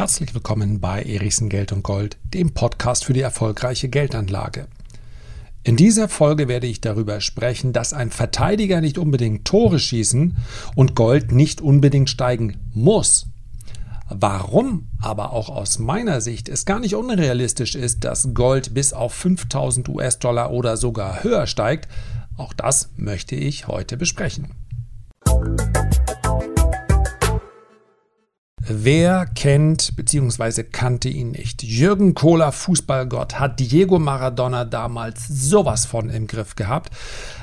Herzlich 0.00 0.32
willkommen 0.32 0.80
bei 0.80 1.02
Erichsen 1.02 1.50
Geld 1.50 1.72
und 1.72 1.82
Gold, 1.82 2.16
dem 2.32 2.54
Podcast 2.54 3.04
für 3.04 3.12
die 3.12 3.20
erfolgreiche 3.20 3.90
Geldanlage. 3.90 4.66
In 5.62 5.76
dieser 5.76 6.08
Folge 6.08 6.48
werde 6.48 6.66
ich 6.66 6.80
darüber 6.80 7.20
sprechen, 7.20 7.74
dass 7.74 7.92
ein 7.92 8.10
Verteidiger 8.10 8.80
nicht 8.80 8.96
unbedingt 8.96 9.44
Tore 9.44 9.78
schießen 9.78 10.38
und 10.74 10.94
Gold 10.94 11.32
nicht 11.32 11.60
unbedingt 11.60 12.08
steigen 12.08 12.56
muss. 12.72 13.26
Warum 14.08 14.86
aber 15.02 15.34
auch 15.34 15.50
aus 15.50 15.78
meiner 15.78 16.22
Sicht 16.22 16.48
es 16.48 16.64
gar 16.64 16.80
nicht 16.80 16.94
unrealistisch 16.94 17.74
ist, 17.74 18.02
dass 18.02 18.32
Gold 18.32 18.72
bis 18.72 18.94
auf 18.94 19.12
5000 19.12 19.86
US-Dollar 19.90 20.50
oder 20.50 20.78
sogar 20.78 21.22
höher 21.22 21.46
steigt, 21.46 21.90
auch 22.38 22.54
das 22.54 22.88
möchte 22.96 23.34
ich 23.34 23.68
heute 23.68 23.98
besprechen. 23.98 24.48
Wer 28.72 29.26
kennt 29.26 29.96
bzw. 29.96 30.62
kannte 30.62 31.08
ihn 31.08 31.32
nicht? 31.32 31.64
Jürgen 31.64 32.14
Kohler, 32.14 32.52
Fußballgott, 32.52 33.40
hat 33.40 33.58
Diego 33.58 33.98
Maradona 33.98 34.64
damals 34.64 35.26
sowas 35.26 35.86
von 35.86 36.08
im 36.08 36.28
Griff 36.28 36.54
gehabt. 36.54 36.92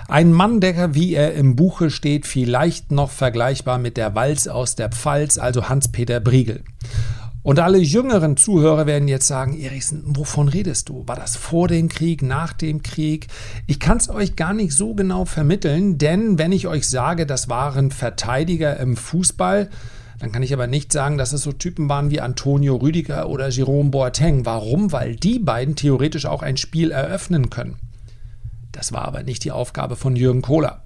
Ein 0.07 0.31
Mann, 0.31 0.61
der, 0.61 0.95
wie 0.95 1.13
er 1.13 1.33
im 1.33 1.57
Buche 1.57 1.89
steht, 1.89 2.25
vielleicht 2.25 2.93
noch 2.93 3.11
vergleichbar 3.11 3.77
mit 3.77 3.97
der 3.97 4.15
Walz 4.15 4.47
aus 4.47 4.75
der 4.75 4.87
Pfalz, 4.87 5.37
also 5.37 5.67
Hans-Peter 5.67 6.21
Briegel. 6.21 6.63
Und 7.43 7.59
alle 7.59 7.79
jüngeren 7.79 8.37
Zuhörer 8.37 8.85
werden 8.85 9.09
jetzt 9.09 9.27
sagen, 9.27 9.59
Erichsen, 9.59 10.03
wovon 10.05 10.47
redest 10.47 10.87
du? 10.87 11.03
War 11.07 11.17
das 11.17 11.35
vor 11.35 11.67
dem 11.67 11.89
Krieg, 11.89 12.21
nach 12.21 12.53
dem 12.53 12.83
Krieg? 12.83 13.27
Ich 13.67 13.81
kann 13.81 13.97
es 13.97 14.09
euch 14.09 14.37
gar 14.37 14.53
nicht 14.53 14.71
so 14.71 14.95
genau 14.95 15.25
vermitteln, 15.25 15.97
denn 15.97 16.39
wenn 16.39 16.53
ich 16.53 16.67
euch 16.67 16.87
sage, 16.87 17.25
das 17.25 17.49
waren 17.49 17.91
Verteidiger 17.91 18.77
im 18.77 18.95
Fußball, 18.95 19.69
dann 20.19 20.31
kann 20.31 20.43
ich 20.43 20.53
aber 20.53 20.67
nicht 20.67 20.91
sagen, 20.91 21.17
dass 21.17 21.33
es 21.33 21.43
so 21.43 21.51
Typen 21.51 21.89
waren 21.89 22.09
wie 22.09 22.21
Antonio 22.21 22.75
Rüdiger 22.75 23.29
oder 23.29 23.49
Jerome 23.49 23.91
Boateng. 23.91 24.45
Warum? 24.45 24.91
Weil 24.91 25.15
die 25.15 25.39
beiden 25.39 25.75
theoretisch 25.75 26.25
auch 26.25 26.41
ein 26.41 26.57
Spiel 26.57 26.91
eröffnen 26.91 27.49
können. 27.49 27.77
Das 28.71 28.91
war 28.91 29.05
aber 29.05 29.23
nicht 29.23 29.43
die 29.43 29.51
Aufgabe 29.51 29.95
von 29.95 30.15
Jürgen 30.15 30.41
Kohler. 30.41 30.83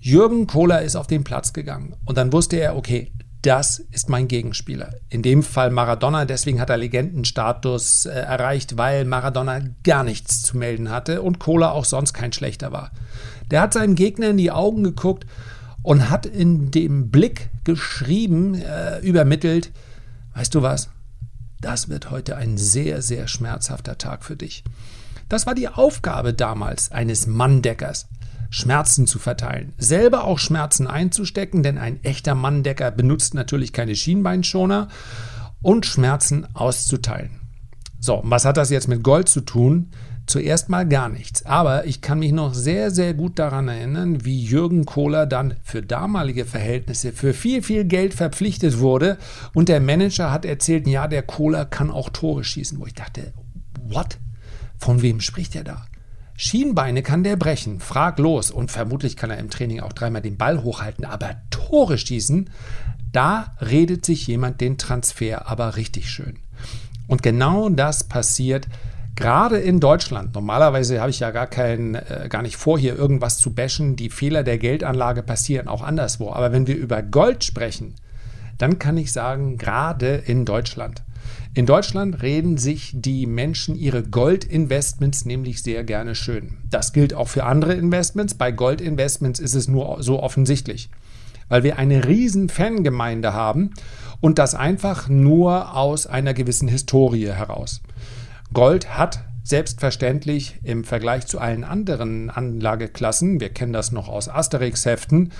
Jürgen 0.00 0.46
Kohler 0.46 0.82
ist 0.82 0.96
auf 0.96 1.06
den 1.06 1.24
Platz 1.24 1.52
gegangen 1.52 1.96
und 2.04 2.18
dann 2.18 2.32
wusste 2.32 2.56
er, 2.56 2.76
okay, 2.76 3.10
das 3.40 3.78
ist 3.78 4.08
mein 4.08 4.26
Gegenspieler. 4.26 4.94
In 5.10 5.22
dem 5.22 5.42
Fall 5.42 5.70
Maradona, 5.70 6.24
deswegen 6.24 6.60
hat 6.60 6.70
er 6.70 6.78
Legendenstatus 6.78 8.06
äh, 8.06 8.10
erreicht, 8.10 8.78
weil 8.78 9.04
Maradona 9.04 9.60
gar 9.82 10.02
nichts 10.02 10.42
zu 10.42 10.56
melden 10.56 10.90
hatte 10.90 11.20
und 11.20 11.38
Kohler 11.38 11.72
auch 11.72 11.84
sonst 11.84 12.14
kein 12.14 12.32
schlechter 12.32 12.72
war. 12.72 12.90
Der 13.50 13.60
hat 13.60 13.74
seinem 13.74 13.94
Gegner 13.94 14.30
in 14.30 14.38
die 14.38 14.50
Augen 14.50 14.82
geguckt 14.82 15.26
und 15.84 16.10
hat 16.10 16.26
in 16.26 16.72
dem 16.72 17.10
Blick 17.10 17.50
geschrieben, 17.62 18.54
äh, 18.54 18.98
übermittelt, 19.00 19.70
weißt 20.34 20.52
du 20.54 20.62
was, 20.62 20.88
das 21.60 21.88
wird 21.88 22.10
heute 22.10 22.36
ein 22.36 22.58
sehr, 22.58 23.02
sehr 23.02 23.28
schmerzhafter 23.28 23.96
Tag 23.98 24.24
für 24.24 24.34
dich. 24.34 24.64
Das 25.28 25.46
war 25.46 25.54
die 25.54 25.68
Aufgabe 25.68 26.34
damals 26.34 26.90
eines 26.90 27.26
Manndeckers, 27.26 28.08
Schmerzen 28.50 29.06
zu 29.06 29.18
verteilen, 29.18 29.74
selber 29.76 30.24
auch 30.24 30.38
Schmerzen 30.38 30.86
einzustecken, 30.86 31.62
denn 31.62 31.76
ein 31.76 32.02
echter 32.02 32.34
Manndecker 32.34 32.90
benutzt 32.90 33.34
natürlich 33.34 33.72
keine 33.72 33.94
Schienbeinschoner 33.94 34.88
und 35.60 35.86
Schmerzen 35.86 36.46
auszuteilen. 36.54 37.40
So, 38.00 38.22
was 38.24 38.44
hat 38.46 38.56
das 38.56 38.70
jetzt 38.70 38.88
mit 38.88 39.02
Gold 39.02 39.28
zu 39.28 39.42
tun? 39.42 39.90
Zuerst 40.26 40.70
mal 40.70 40.88
gar 40.88 41.08
nichts. 41.08 41.44
Aber 41.44 41.86
ich 41.86 42.00
kann 42.00 42.18
mich 42.18 42.32
noch 42.32 42.54
sehr, 42.54 42.90
sehr 42.90 43.12
gut 43.12 43.38
daran 43.38 43.68
erinnern, 43.68 44.24
wie 44.24 44.42
Jürgen 44.42 44.86
Kohler 44.86 45.26
dann 45.26 45.56
für 45.62 45.82
damalige 45.82 46.46
Verhältnisse 46.46 47.12
für 47.12 47.34
viel, 47.34 47.62
viel 47.62 47.84
Geld 47.84 48.14
verpflichtet 48.14 48.78
wurde. 48.78 49.18
Und 49.52 49.68
der 49.68 49.80
Manager 49.80 50.30
hat 50.30 50.44
erzählt, 50.44 50.86
ja, 50.86 51.08
der 51.08 51.22
Kohler 51.22 51.66
kann 51.66 51.90
auch 51.90 52.08
Tore 52.08 52.42
schießen. 52.42 52.80
Wo 52.80 52.86
ich 52.86 52.94
dachte, 52.94 53.34
what? 53.82 54.18
Von 54.78 55.02
wem 55.02 55.20
spricht 55.20 55.54
er 55.54 55.64
da? 55.64 55.84
Schienbeine 56.36 57.02
kann 57.02 57.22
der 57.22 57.36
brechen, 57.36 57.80
frag 57.80 58.18
los. 58.18 58.50
Und 58.50 58.70
vermutlich 58.70 59.16
kann 59.16 59.30
er 59.30 59.38
im 59.38 59.50
Training 59.50 59.80
auch 59.80 59.92
dreimal 59.92 60.22
den 60.22 60.38
Ball 60.38 60.62
hochhalten. 60.62 61.04
Aber 61.04 61.36
Tore 61.50 61.98
schießen, 61.98 62.48
da 63.12 63.54
redet 63.60 64.04
sich 64.06 64.26
jemand 64.26 64.60
den 64.60 64.78
Transfer 64.78 65.46
aber 65.48 65.76
richtig 65.76 66.10
schön. 66.10 66.38
Und 67.06 67.22
genau 67.22 67.68
das 67.68 68.04
passiert 68.04 68.66
Gerade 69.16 69.58
in 69.58 69.78
Deutschland, 69.78 70.34
normalerweise 70.34 71.00
habe 71.00 71.10
ich 71.10 71.20
ja 71.20 71.30
gar 71.30 71.46
kein, 71.46 71.94
äh, 71.94 72.26
gar 72.28 72.42
nicht 72.42 72.56
vor, 72.56 72.78
hier 72.78 72.96
irgendwas 72.96 73.38
zu 73.38 73.54
bashen. 73.54 73.94
Die 73.94 74.10
Fehler 74.10 74.42
der 74.42 74.58
Geldanlage 74.58 75.22
passieren 75.22 75.68
auch 75.68 75.82
anderswo. 75.82 76.32
Aber 76.32 76.52
wenn 76.52 76.66
wir 76.66 76.76
über 76.76 77.02
Gold 77.02 77.44
sprechen, 77.44 77.94
dann 78.58 78.78
kann 78.78 78.96
ich 78.96 79.12
sagen, 79.12 79.56
gerade 79.56 80.16
in 80.26 80.44
Deutschland. 80.44 81.02
In 81.54 81.66
Deutschland 81.66 82.22
reden 82.22 82.58
sich 82.58 82.92
die 82.94 83.26
Menschen 83.26 83.76
ihre 83.76 84.02
Goldinvestments 84.02 85.24
nämlich 85.24 85.62
sehr 85.62 85.84
gerne 85.84 86.16
schön. 86.16 86.58
Das 86.68 86.92
gilt 86.92 87.14
auch 87.14 87.28
für 87.28 87.44
andere 87.44 87.74
Investments. 87.74 88.34
Bei 88.34 88.50
Goldinvestments 88.50 89.38
ist 89.38 89.54
es 89.54 89.68
nur 89.68 90.02
so 90.02 90.20
offensichtlich, 90.20 90.90
weil 91.48 91.62
wir 91.62 91.78
eine 91.78 92.08
riesen 92.08 92.48
Fangemeinde 92.48 93.34
haben 93.34 93.70
und 94.20 94.40
das 94.40 94.56
einfach 94.56 95.08
nur 95.08 95.76
aus 95.76 96.08
einer 96.08 96.34
gewissen 96.34 96.66
Historie 96.66 97.28
heraus. 97.28 97.80
Gold 98.54 98.96
hat 98.96 99.24
selbstverständlich 99.42 100.60
im 100.62 100.84
Vergleich 100.84 101.26
zu 101.26 101.38
allen 101.38 101.64
anderen 101.64 102.30
Anlageklassen, 102.30 103.40
wir 103.40 103.50
kennen 103.50 103.74
das 103.74 103.92
noch 103.92 104.08
aus 104.08 104.28
Asterix-Heften, 104.28 105.32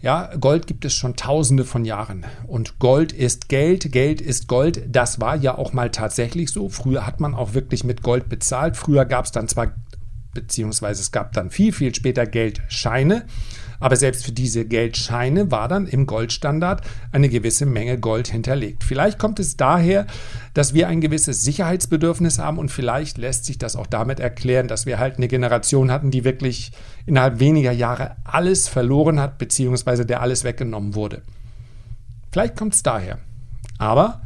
ja, 0.00 0.30
Gold 0.40 0.66
gibt 0.66 0.84
es 0.84 0.94
schon 0.94 1.14
tausende 1.14 1.64
von 1.64 1.84
Jahren. 1.84 2.26
Und 2.48 2.80
Gold 2.80 3.12
ist 3.12 3.48
Geld, 3.48 3.92
Geld 3.92 4.20
ist 4.20 4.48
Gold. 4.48 4.82
Das 4.88 5.20
war 5.20 5.36
ja 5.36 5.56
auch 5.56 5.72
mal 5.72 5.92
tatsächlich 5.92 6.50
so. 6.50 6.68
Früher 6.68 7.06
hat 7.06 7.20
man 7.20 7.36
auch 7.36 7.54
wirklich 7.54 7.84
mit 7.84 8.02
Gold 8.02 8.28
bezahlt. 8.28 8.76
Früher 8.76 9.04
gab 9.04 9.26
es 9.26 9.30
dann 9.30 9.46
zwar, 9.46 9.70
beziehungsweise 10.34 11.00
es 11.00 11.12
gab 11.12 11.32
dann 11.32 11.50
viel, 11.50 11.72
viel 11.72 11.94
später 11.94 12.26
Geldscheine. 12.26 13.24
Aber 13.80 13.96
selbst 13.96 14.24
für 14.24 14.30
diese 14.30 14.64
Geldscheine 14.64 15.50
war 15.50 15.66
dann 15.66 15.88
im 15.88 16.06
Goldstandard 16.06 16.82
eine 17.10 17.28
gewisse 17.28 17.66
Menge 17.66 17.98
Gold 17.98 18.28
hinterlegt. 18.28 18.84
Vielleicht 18.84 19.18
kommt 19.18 19.40
es 19.40 19.56
daher, 19.56 20.06
dass 20.54 20.72
wir 20.72 20.86
ein 20.86 21.00
gewisses 21.00 21.42
Sicherheitsbedürfnis 21.42 22.38
haben 22.38 22.58
und 22.58 22.70
vielleicht 22.70 23.18
lässt 23.18 23.44
sich 23.44 23.58
das 23.58 23.74
auch 23.74 23.88
damit 23.88 24.20
erklären, 24.20 24.68
dass 24.68 24.86
wir 24.86 25.00
halt 25.00 25.16
eine 25.16 25.26
Generation 25.26 25.90
hatten, 25.90 26.12
die 26.12 26.22
wirklich 26.22 26.70
innerhalb 27.06 27.40
weniger 27.40 27.72
Jahre 27.72 28.14
alles 28.22 28.68
verloren 28.68 29.18
hat, 29.18 29.38
beziehungsweise 29.38 30.06
der 30.06 30.22
alles 30.22 30.44
weggenommen 30.44 30.94
wurde. 30.94 31.22
Vielleicht 32.30 32.54
kommt 32.54 32.74
es 32.74 32.84
daher. 32.84 33.18
Aber 33.78 34.22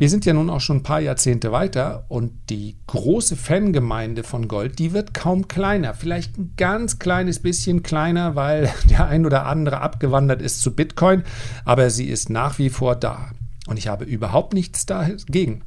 wir 0.00 0.08
sind 0.08 0.24
ja 0.24 0.32
nun 0.32 0.48
auch 0.48 0.62
schon 0.62 0.78
ein 0.78 0.82
paar 0.82 1.00
Jahrzehnte 1.00 1.52
weiter 1.52 2.06
und 2.08 2.32
die 2.48 2.78
große 2.86 3.36
Fangemeinde 3.36 4.22
von 4.22 4.48
Gold, 4.48 4.78
die 4.78 4.94
wird 4.94 5.12
kaum 5.12 5.46
kleiner. 5.46 5.92
Vielleicht 5.92 6.38
ein 6.38 6.54
ganz 6.56 6.98
kleines 6.98 7.40
bisschen 7.40 7.82
kleiner, 7.82 8.34
weil 8.34 8.72
der 8.88 9.08
ein 9.08 9.26
oder 9.26 9.44
andere 9.44 9.82
abgewandert 9.82 10.40
ist 10.40 10.62
zu 10.62 10.74
Bitcoin, 10.74 11.22
aber 11.66 11.90
sie 11.90 12.06
ist 12.06 12.30
nach 12.30 12.58
wie 12.58 12.70
vor 12.70 12.96
da. 12.96 13.32
Und 13.66 13.76
ich 13.76 13.88
habe 13.88 14.06
überhaupt 14.06 14.54
nichts 14.54 14.86
dagegen. 14.86 15.60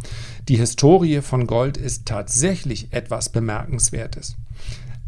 Die 0.50 0.58
Historie 0.58 1.22
von 1.22 1.46
Gold 1.46 1.78
ist 1.78 2.08
tatsächlich 2.08 2.92
etwas 2.92 3.30
Bemerkenswertes. 3.30 4.36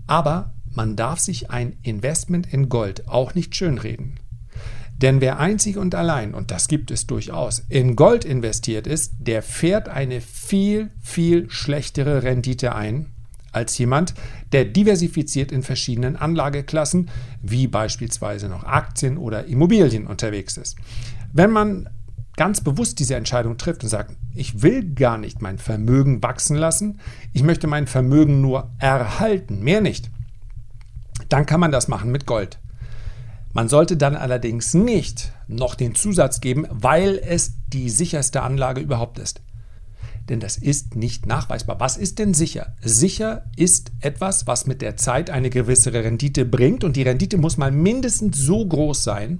Aber 0.05 0.53
man 0.71 0.95
darf 0.95 1.17
sich 1.17 1.49
ein 1.49 1.77
Investment 1.81 2.53
in 2.53 2.69
Gold 2.69 3.07
auch 3.07 3.33
nicht 3.33 3.55
schönreden. 3.55 4.19
Denn 4.97 5.19
wer 5.19 5.39
einzig 5.39 5.77
und 5.77 5.93
allein, 5.93 6.33
und 6.33 6.51
das 6.51 6.67
gibt 6.67 6.89
es 6.89 7.05
durchaus, 7.05 7.63
in 7.67 7.95
Gold 7.95 8.23
investiert 8.23 8.87
ist, 8.87 9.13
der 9.19 9.41
fährt 9.41 9.89
eine 9.89 10.21
viel, 10.21 10.89
viel 11.01 11.49
schlechtere 11.49 12.23
Rendite 12.23 12.75
ein 12.75 13.07
als 13.51 13.77
jemand, 13.77 14.13
der 14.51 14.65
diversifiziert 14.65 15.51
in 15.51 15.63
verschiedenen 15.63 16.15
Anlageklassen, 16.15 17.09
wie 17.41 17.67
beispielsweise 17.67 18.49
noch 18.49 18.63
Aktien 18.63 19.17
oder 19.17 19.45
Immobilien 19.45 20.07
unterwegs 20.07 20.57
ist. 20.57 20.77
Wenn 21.31 21.51
man 21.51 21.89
ganz 22.35 22.61
bewusst 22.61 22.99
diese 22.99 23.15
Entscheidung 23.15 23.57
trifft 23.57 23.83
und 23.83 23.89
sagt, 23.89 24.15
ich 24.33 24.61
will 24.61 24.93
gar 24.93 25.17
nicht 25.17 25.41
mein 25.41 25.57
Vermögen 25.57 26.21
wachsen 26.21 26.57
lassen, 26.57 26.99
ich 27.33 27.43
möchte 27.43 27.67
mein 27.67 27.87
Vermögen 27.87 28.41
nur 28.41 28.71
erhalten, 28.79 29.63
mehr 29.63 29.81
nicht, 29.81 30.11
dann 31.29 31.45
kann 31.45 31.61
man 31.61 31.71
das 31.71 31.87
machen 31.87 32.11
mit 32.11 32.25
Gold. 32.25 32.59
Man 33.55 33.69
sollte 33.69 33.95
dann 33.95 34.17
allerdings 34.17 34.73
nicht 34.73 35.31
noch 35.47 35.75
den 35.75 35.95
Zusatz 35.95 36.41
geben, 36.41 36.67
weil 36.71 37.21
es 37.25 37.53
die 37.69 37.89
sicherste 37.89 38.41
Anlage 38.41 38.81
überhaupt 38.81 39.17
ist. 39.17 39.39
Denn 40.27 40.41
das 40.41 40.57
ist 40.57 40.97
nicht 40.97 41.25
nachweisbar. 41.25 41.79
Was 41.79 41.95
ist 41.95 42.19
denn 42.19 42.33
sicher? 42.33 42.75
Sicher 42.81 43.45
ist 43.55 43.93
etwas, 44.01 44.45
was 44.45 44.67
mit 44.67 44.81
der 44.81 44.97
Zeit 44.97 45.29
eine 45.29 45.49
gewisse 45.49 45.93
Rendite 45.93 46.43
bringt 46.43 46.83
und 46.83 46.97
die 46.97 47.03
Rendite 47.03 47.37
muss 47.37 47.55
mal 47.55 47.71
mindestens 47.71 48.37
so 48.37 48.67
groß 48.67 49.05
sein, 49.05 49.39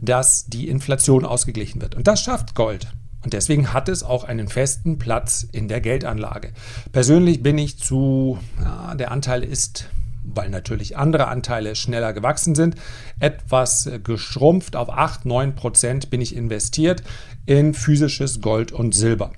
dass 0.00 0.46
die 0.46 0.68
Inflation 0.68 1.24
ausgeglichen 1.24 1.80
wird. 1.80 1.94
Und 1.94 2.08
das 2.08 2.22
schafft 2.22 2.56
Gold. 2.56 2.92
Und 3.22 3.32
deswegen 3.32 3.72
hat 3.72 3.88
es 3.88 4.02
auch 4.02 4.24
einen 4.24 4.48
festen 4.48 4.98
Platz 4.98 5.46
in 5.52 5.68
der 5.68 5.80
Geldanlage. 5.80 6.52
Persönlich 6.90 7.44
bin 7.44 7.58
ich 7.58 7.78
zu, 7.78 8.40
ja, 8.60 8.96
der 8.96 9.12
Anteil 9.12 9.44
ist 9.44 9.88
weil 10.34 10.50
natürlich 10.50 10.96
andere 10.96 11.28
Anteile 11.28 11.74
schneller 11.74 12.12
gewachsen 12.12 12.54
sind, 12.54 12.76
etwas 13.18 13.90
geschrumpft 14.02 14.76
auf 14.76 14.90
8, 14.90 15.26
9 15.26 15.54
Prozent 15.54 16.10
bin 16.10 16.20
ich 16.20 16.34
investiert 16.34 17.02
in 17.46 17.74
physisches 17.74 18.40
Gold 18.40 18.72
und 18.72 18.94
Silber. 18.94 19.32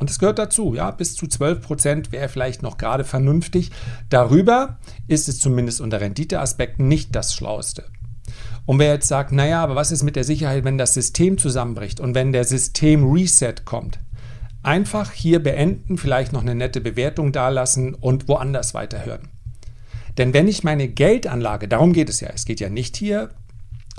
Und 0.00 0.08
es 0.08 0.18
gehört 0.18 0.38
dazu, 0.38 0.74
ja, 0.74 0.90
bis 0.90 1.14
zu 1.14 1.26
12 1.26 1.60
Prozent 1.60 2.12
wäre 2.12 2.30
vielleicht 2.30 2.62
noch 2.62 2.78
gerade 2.78 3.04
vernünftig. 3.04 3.70
Darüber 4.08 4.78
ist 5.08 5.28
es 5.28 5.38
zumindest 5.38 5.82
unter 5.82 6.00
Renditeaspekten 6.00 6.88
nicht 6.88 7.14
das 7.14 7.34
Schlauste. 7.34 7.84
Und 8.64 8.78
wer 8.78 8.94
jetzt 8.94 9.08
sagt, 9.08 9.32
naja, 9.32 9.62
aber 9.62 9.74
was 9.74 9.92
ist 9.92 10.02
mit 10.02 10.16
der 10.16 10.24
Sicherheit, 10.24 10.64
wenn 10.64 10.78
das 10.78 10.94
System 10.94 11.36
zusammenbricht 11.36 12.00
und 12.00 12.14
wenn 12.14 12.32
der 12.32 12.44
System 12.44 13.10
Reset 13.12 13.56
kommt? 13.64 13.98
Einfach 14.62 15.12
hier 15.12 15.42
beenden, 15.42 15.98
vielleicht 15.98 16.32
noch 16.32 16.42
eine 16.42 16.54
nette 16.54 16.80
Bewertung 16.80 17.32
dalassen 17.32 17.94
und 17.94 18.28
woanders 18.28 18.72
weiterhören. 18.72 19.28
Denn 20.20 20.34
wenn 20.34 20.48
ich 20.48 20.64
meine 20.64 20.86
Geldanlage, 20.86 21.66
darum 21.66 21.94
geht 21.94 22.10
es 22.10 22.20
ja, 22.20 22.28
es 22.28 22.44
geht 22.44 22.60
ja 22.60 22.68
nicht 22.68 22.94
hier 22.94 23.30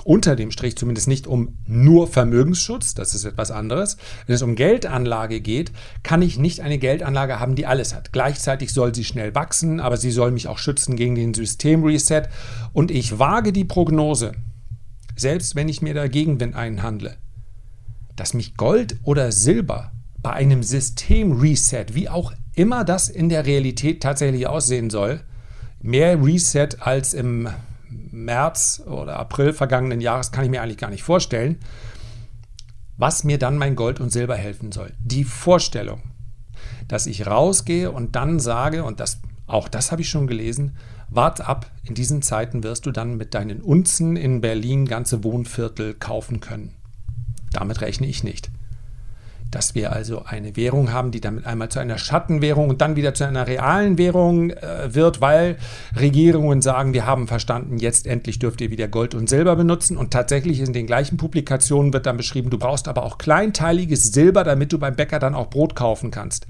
unter 0.04 0.36
dem 0.36 0.52
Strich 0.52 0.76
zumindest 0.76 1.08
nicht 1.08 1.26
um 1.26 1.58
nur 1.66 2.06
Vermögensschutz, 2.06 2.94
das 2.94 3.12
ist 3.12 3.24
etwas 3.24 3.50
anderes. 3.50 3.96
Wenn 4.26 4.36
es 4.36 4.42
um 4.42 4.54
Geldanlage 4.54 5.40
geht, 5.40 5.72
kann 6.04 6.22
ich 6.22 6.38
nicht 6.38 6.60
eine 6.60 6.78
Geldanlage 6.78 7.40
haben, 7.40 7.56
die 7.56 7.66
alles 7.66 7.92
hat. 7.92 8.12
Gleichzeitig 8.12 8.72
soll 8.72 8.94
sie 8.94 9.02
schnell 9.02 9.34
wachsen, 9.34 9.80
aber 9.80 9.96
sie 9.96 10.12
soll 10.12 10.30
mich 10.30 10.46
auch 10.46 10.58
schützen 10.58 10.94
gegen 10.94 11.16
den 11.16 11.34
Systemreset. 11.34 12.28
Und 12.72 12.92
ich 12.92 13.18
wage 13.18 13.52
die 13.52 13.64
Prognose, 13.64 14.30
selbst 15.16 15.56
wenn 15.56 15.68
ich 15.68 15.82
mir 15.82 15.94
da 15.94 16.06
Gegenwind 16.06 16.54
einhandle, 16.54 17.16
dass 18.14 18.32
mich 18.32 18.56
Gold 18.56 18.94
oder 19.02 19.32
Silber 19.32 19.90
bei 20.22 20.34
einem 20.34 20.62
Systemreset, 20.62 21.96
wie 21.96 22.08
auch 22.08 22.32
immer 22.54 22.84
das 22.84 23.08
in 23.08 23.28
der 23.28 23.44
Realität 23.44 24.04
tatsächlich 24.04 24.46
aussehen 24.46 24.88
soll, 24.88 25.24
mehr 25.82 26.22
Reset 26.24 26.68
als 26.80 27.12
im 27.12 27.48
März 27.90 28.82
oder 28.86 29.18
April 29.18 29.52
vergangenen 29.52 30.00
Jahres 30.00 30.32
kann 30.32 30.44
ich 30.44 30.50
mir 30.50 30.62
eigentlich 30.62 30.78
gar 30.78 30.90
nicht 30.90 31.02
vorstellen, 31.02 31.58
was 32.96 33.24
mir 33.24 33.38
dann 33.38 33.58
mein 33.58 33.76
Gold 33.76 34.00
und 34.00 34.10
Silber 34.10 34.36
helfen 34.36 34.72
soll. 34.72 34.92
Die 35.00 35.24
Vorstellung, 35.24 36.02
dass 36.88 37.06
ich 37.06 37.26
rausgehe 37.26 37.90
und 37.90 38.16
dann 38.16 38.38
sage, 38.38 38.84
und 38.84 39.00
das, 39.00 39.20
auch 39.46 39.68
das 39.68 39.90
habe 39.92 40.02
ich 40.02 40.08
schon 40.08 40.26
gelesen, 40.26 40.76
wart 41.10 41.40
ab, 41.40 41.70
in 41.84 41.94
diesen 41.94 42.22
Zeiten 42.22 42.62
wirst 42.62 42.86
du 42.86 42.92
dann 42.92 43.16
mit 43.16 43.34
deinen 43.34 43.60
Unzen 43.60 44.16
in 44.16 44.40
Berlin 44.40 44.86
ganze 44.86 45.24
Wohnviertel 45.24 45.94
kaufen 45.94 46.40
können. 46.40 46.74
Damit 47.52 47.80
rechne 47.80 48.06
ich 48.06 48.24
nicht 48.24 48.50
dass 49.52 49.74
wir 49.74 49.92
also 49.92 50.24
eine 50.24 50.56
Währung 50.56 50.92
haben, 50.92 51.10
die 51.12 51.20
damit 51.20 51.46
einmal 51.46 51.68
zu 51.68 51.78
einer 51.78 51.98
Schattenwährung 51.98 52.70
und 52.70 52.80
dann 52.80 52.96
wieder 52.96 53.14
zu 53.14 53.24
einer 53.24 53.46
realen 53.46 53.98
Währung 53.98 54.50
äh, 54.50 54.94
wird, 54.94 55.20
weil 55.20 55.58
Regierungen 55.94 56.62
sagen, 56.62 56.94
wir 56.94 57.06
haben 57.06 57.28
verstanden, 57.28 57.76
jetzt 57.76 58.06
endlich 58.06 58.38
dürft 58.38 58.62
ihr 58.62 58.70
wieder 58.70 58.88
Gold 58.88 59.14
und 59.14 59.28
Silber 59.28 59.54
benutzen. 59.54 59.98
Und 59.98 60.10
tatsächlich 60.10 60.60
in 60.60 60.72
den 60.72 60.86
gleichen 60.86 61.18
Publikationen 61.18 61.92
wird 61.92 62.06
dann 62.06 62.16
beschrieben, 62.16 62.48
du 62.48 62.58
brauchst 62.58 62.88
aber 62.88 63.04
auch 63.04 63.18
kleinteiliges 63.18 64.04
Silber, 64.04 64.42
damit 64.42 64.72
du 64.72 64.78
beim 64.78 64.96
Bäcker 64.96 65.18
dann 65.18 65.34
auch 65.34 65.50
Brot 65.50 65.76
kaufen 65.76 66.10
kannst. 66.10 66.46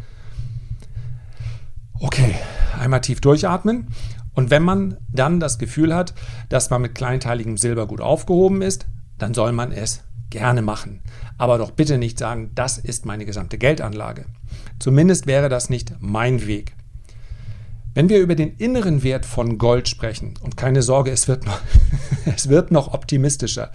Okay, 1.98 2.36
einmal 2.80 3.00
tief 3.00 3.20
durchatmen. 3.20 3.88
Und 4.34 4.50
wenn 4.50 4.62
man 4.62 4.96
dann 5.10 5.40
das 5.40 5.58
Gefühl 5.58 5.94
hat, 5.94 6.14
dass 6.48 6.70
man 6.70 6.82
mit 6.82 6.94
kleinteiligem 6.94 7.56
Silber 7.56 7.86
gut 7.86 8.00
aufgehoben 8.00 8.62
ist, 8.62 8.86
dann 9.18 9.34
soll 9.34 9.52
man 9.52 9.72
es 9.72 10.02
gerne 10.32 10.62
machen. 10.62 11.00
Aber 11.38 11.58
doch 11.58 11.70
bitte 11.70 11.98
nicht 11.98 12.18
sagen, 12.18 12.50
das 12.54 12.78
ist 12.78 13.06
meine 13.06 13.24
gesamte 13.24 13.58
Geldanlage. 13.58 14.24
Zumindest 14.80 15.26
wäre 15.26 15.48
das 15.48 15.70
nicht 15.70 15.94
mein 16.00 16.46
Weg. 16.46 16.74
Wenn 17.94 18.08
wir 18.08 18.20
über 18.20 18.34
den 18.34 18.56
inneren 18.56 19.02
Wert 19.02 19.26
von 19.26 19.58
Gold 19.58 19.88
sprechen, 19.88 20.34
und 20.40 20.56
keine 20.56 20.82
Sorge, 20.82 21.10
es 21.10 21.28
wird 21.28 21.44
noch, 21.44 21.60
es 22.34 22.48
wird 22.48 22.72
noch 22.72 22.94
optimistischer. 22.94 23.70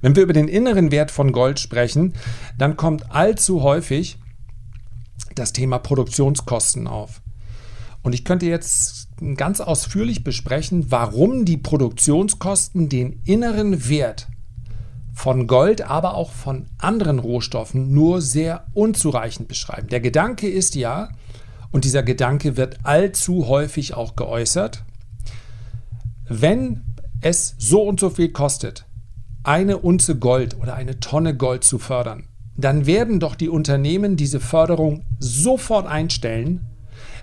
Wenn 0.00 0.16
wir 0.16 0.22
über 0.22 0.32
den 0.32 0.48
inneren 0.48 0.90
Wert 0.90 1.10
von 1.10 1.30
Gold 1.30 1.60
sprechen, 1.60 2.14
dann 2.56 2.78
kommt 2.78 3.12
allzu 3.12 3.62
häufig 3.62 4.18
das 5.34 5.52
Thema 5.52 5.78
Produktionskosten 5.78 6.86
auf. 6.86 7.20
Und 8.02 8.14
ich 8.14 8.24
könnte 8.24 8.46
jetzt 8.46 9.08
ganz 9.36 9.60
ausführlich 9.60 10.24
besprechen, 10.24 10.90
warum 10.90 11.44
die 11.44 11.58
Produktionskosten 11.58 12.88
den 12.88 13.20
inneren 13.26 13.90
Wert 13.90 14.28
von 15.12 15.46
Gold, 15.46 15.82
aber 15.82 16.14
auch 16.14 16.30
von 16.30 16.66
anderen 16.78 17.18
Rohstoffen 17.18 17.92
nur 17.92 18.22
sehr 18.22 18.66
unzureichend 18.74 19.48
beschreiben. 19.48 19.88
Der 19.88 20.00
Gedanke 20.00 20.48
ist 20.48 20.74
ja, 20.74 21.10
und 21.72 21.84
dieser 21.84 22.02
Gedanke 22.02 22.56
wird 22.56 22.78
allzu 22.84 23.46
häufig 23.48 23.94
auch 23.94 24.16
geäußert, 24.16 24.84
wenn 26.28 26.82
es 27.20 27.54
so 27.58 27.82
und 27.82 28.00
so 28.00 28.10
viel 28.10 28.30
kostet, 28.30 28.86
eine 29.42 29.78
Unze 29.78 30.16
Gold 30.16 30.56
oder 30.60 30.74
eine 30.74 31.00
Tonne 31.00 31.36
Gold 31.36 31.64
zu 31.64 31.78
fördern, 31.78 32.24
dann 32.56 32.86
werden 32.86 33.20
doch 33.20 33.34
die 33.34 33.48
Unternehmen 33.48 34.16
diese 34.16 34.40
Förderung 34.40 35.04
sofort 35.18 35.86
einstellen, 35.86 36.66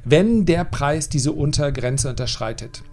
wenn 0.03 0.45
der 0.45 0.63
Preis 0.63 1.09
diese 1.09 1.31
Untergrenze 1.31 2.09
unterschreitet. 2.09 2.83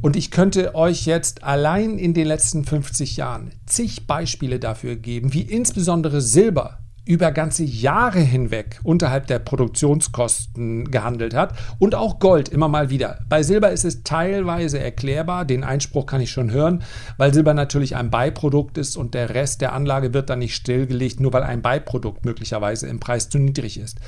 Und 0.00 0.14
ich 0.14 0.30
könnte 0.30 0.74
euch 0.74 1.06
jetzt 1.06 1.42
allein 1.42 1.98
in 1.98 2.14
den 2.14 2.26
letzten 2.26 2.64
50 2.64 3.16
Jahren 3.16 3.50
zig 3.66 4.06
Beispiele 4.06 4.60
dafür 4.60 4.94
geben, 4.94 5.32
wie 5.32 5.42
insbesondere 5.42 6.20
Silber 6.20 6.78
über 7.08 7.32
ganze 7.32 7.64
Jahre 7.64 8.20
hinweg 8.20 8.80
unterhalb 8.82 9.26
der 9.28 9.38
Produktionskosten 9.38 10.90
gehandelt 10.90 11.34
hat 11.34 11.54
und 11.78 11.94
auch 11.94 12.18
Gold 12.18 12.50
immer 12.50 12.68
mal 12.68 12.90
wieder. 12.90 13.20
Bei 13.30 13.42
Silber 13.42 13.70
ist 13.70 13.86
es 13.86 14.02
teilweise 14.02 14.78
erklärbar, 14.78 15.46
den 15.46 15.64
Einspruch 15.64 16.04
kann 16.04 16.20
ich 16.20 16.30
schon 16.30 16.50
hören, 16.50 16.82
weil 17.16 17.32
Silber 17.32 17.54
natürlich 17.54 17.96
ein 17.96 18.10
Beiprodukt 18.10 18.76
ist 18.76 18.96
und 18.98 19.14
der 19.14 19.30
Rest 19.30 19.62
der 19.62 19.72
Anlage 19.72 20.12
wird 20.12 20.28
dann 20.28 20.40
nicht 20.40 20.54
stillgelegt, 20.54 21.18
nur 21.18 21.32
weil 21.32 21.44
ein 21.44 21.62
Beiprodukt 21.62 22.26
möglicherweise 22.26 22.86
im 22.88 23.00
Preis 23.00 23.30
zu 23.30 23.38
niedrig 23.38 23.80
ist. 23.80 23.98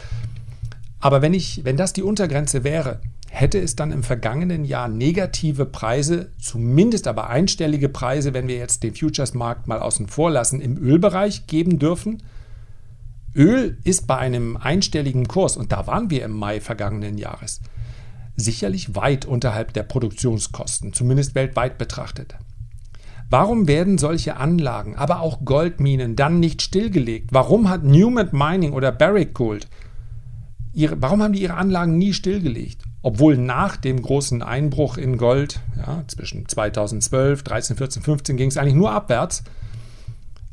Aber 1.01 1.23
wenn 1.23 1.33
ich, 1.33 1.65
wenn 1.65 1.79
das 1.79 1.95
die 1.95 2.03
Untergrenze 2.03 2.65
wäre, 2.65 3.01
hätte 3.33 3.61
es 3.61 3.77
dann 3.77 3.93
im 3.93 4.03
vergangenen 4.03 4.65
Jahr 4.65 4.89
negative 4.89 5.65
Preise, 5.65 6.33
zumindest 6.41 7.07
aber 7.07 7.31
einstellige 7.31 7.89
Preise, 7.89 8.35
wenn 8.35 8.49
wir 8.49 8.57
jetzt 8.57 8.83
den 8.83 8.95
Futures-Markt 8.95 9.69
mal 9.69 9.79
außen 9.79 10.09
vor 10.09 10.33
lassen, 10.33 10.61
im 10.61 10.77
Ölbereich 10.77 11.47
geben 11.47 11.79
dürfen. 11.79 12.25
Öl 13.35 13.79
ist 13.85 14.09
bei 14.09 14.17
einem 14.19 14.57
einstelligen 14.57 15.29
Kurs, 15.29 15.57
und 15.57 15.71
da 15.71 15.87
waren 15.87 16.11
wir 16.11 16.25
im 16.25 16.33
Mai 16.33 16.61
vergangenen 16.61 17.19
Jahres, 17.19 17.61
sicherlich 18.35 18.97
weit 18.97 19.27
unterhalb 19.27 19.73
der 19.75 19.85
Produktionskosten, 19.85 20.93
zumindest 20.93 21.37
weltweit 21.37 21.79
betrachtet. 21.79 22.35
Warum 23.31 23.69
werden 23.69 23.97
solche 23.97 24.39
Anlagen, 24.39 24.97
aber 24.97 25.21
auch 25.21 25.45
Goldminen 25.45 26.17
dann 26.17 26.41
nicht 26.41 26.63
stillgelegt? 26.63 27.29
Warum 27.33 27.69
hat 27.69 27.85
Newmont 27.85 28.33
Mining 28.33 28.73
oder 28.73 28.91
Barrick 28.91 29.35
Gold 29.35 29.69
ihre, 30.73 31.01
warum 31.01 31.23
haben 31.23 31.33
die 31.33 31.43
ihre 31.43 31.55
Anlagen 31.55 31.97
nie 31.97 32.13
stillgelegt? 32.13 32.83
Obwohl 33.03 33.37
nach 33.37 33.77
dem 33.77 34.03
großen 34.03 34.43
Einbruch 34.43 34.99
in 34.99 35.17
Gold, 35.17 35.61
ja, 35.77 36.05
zwischen 36.07 36.47
2012, 36.47 37.43
13, 37.43 37.77
14, 37.77 38.03
15 38.03 38.37
ging 38.37 38.49
es 38.49 38.57
eigentlich 38.57 38.75
nur 38.75 38.93
abwärts. 38.93 39.43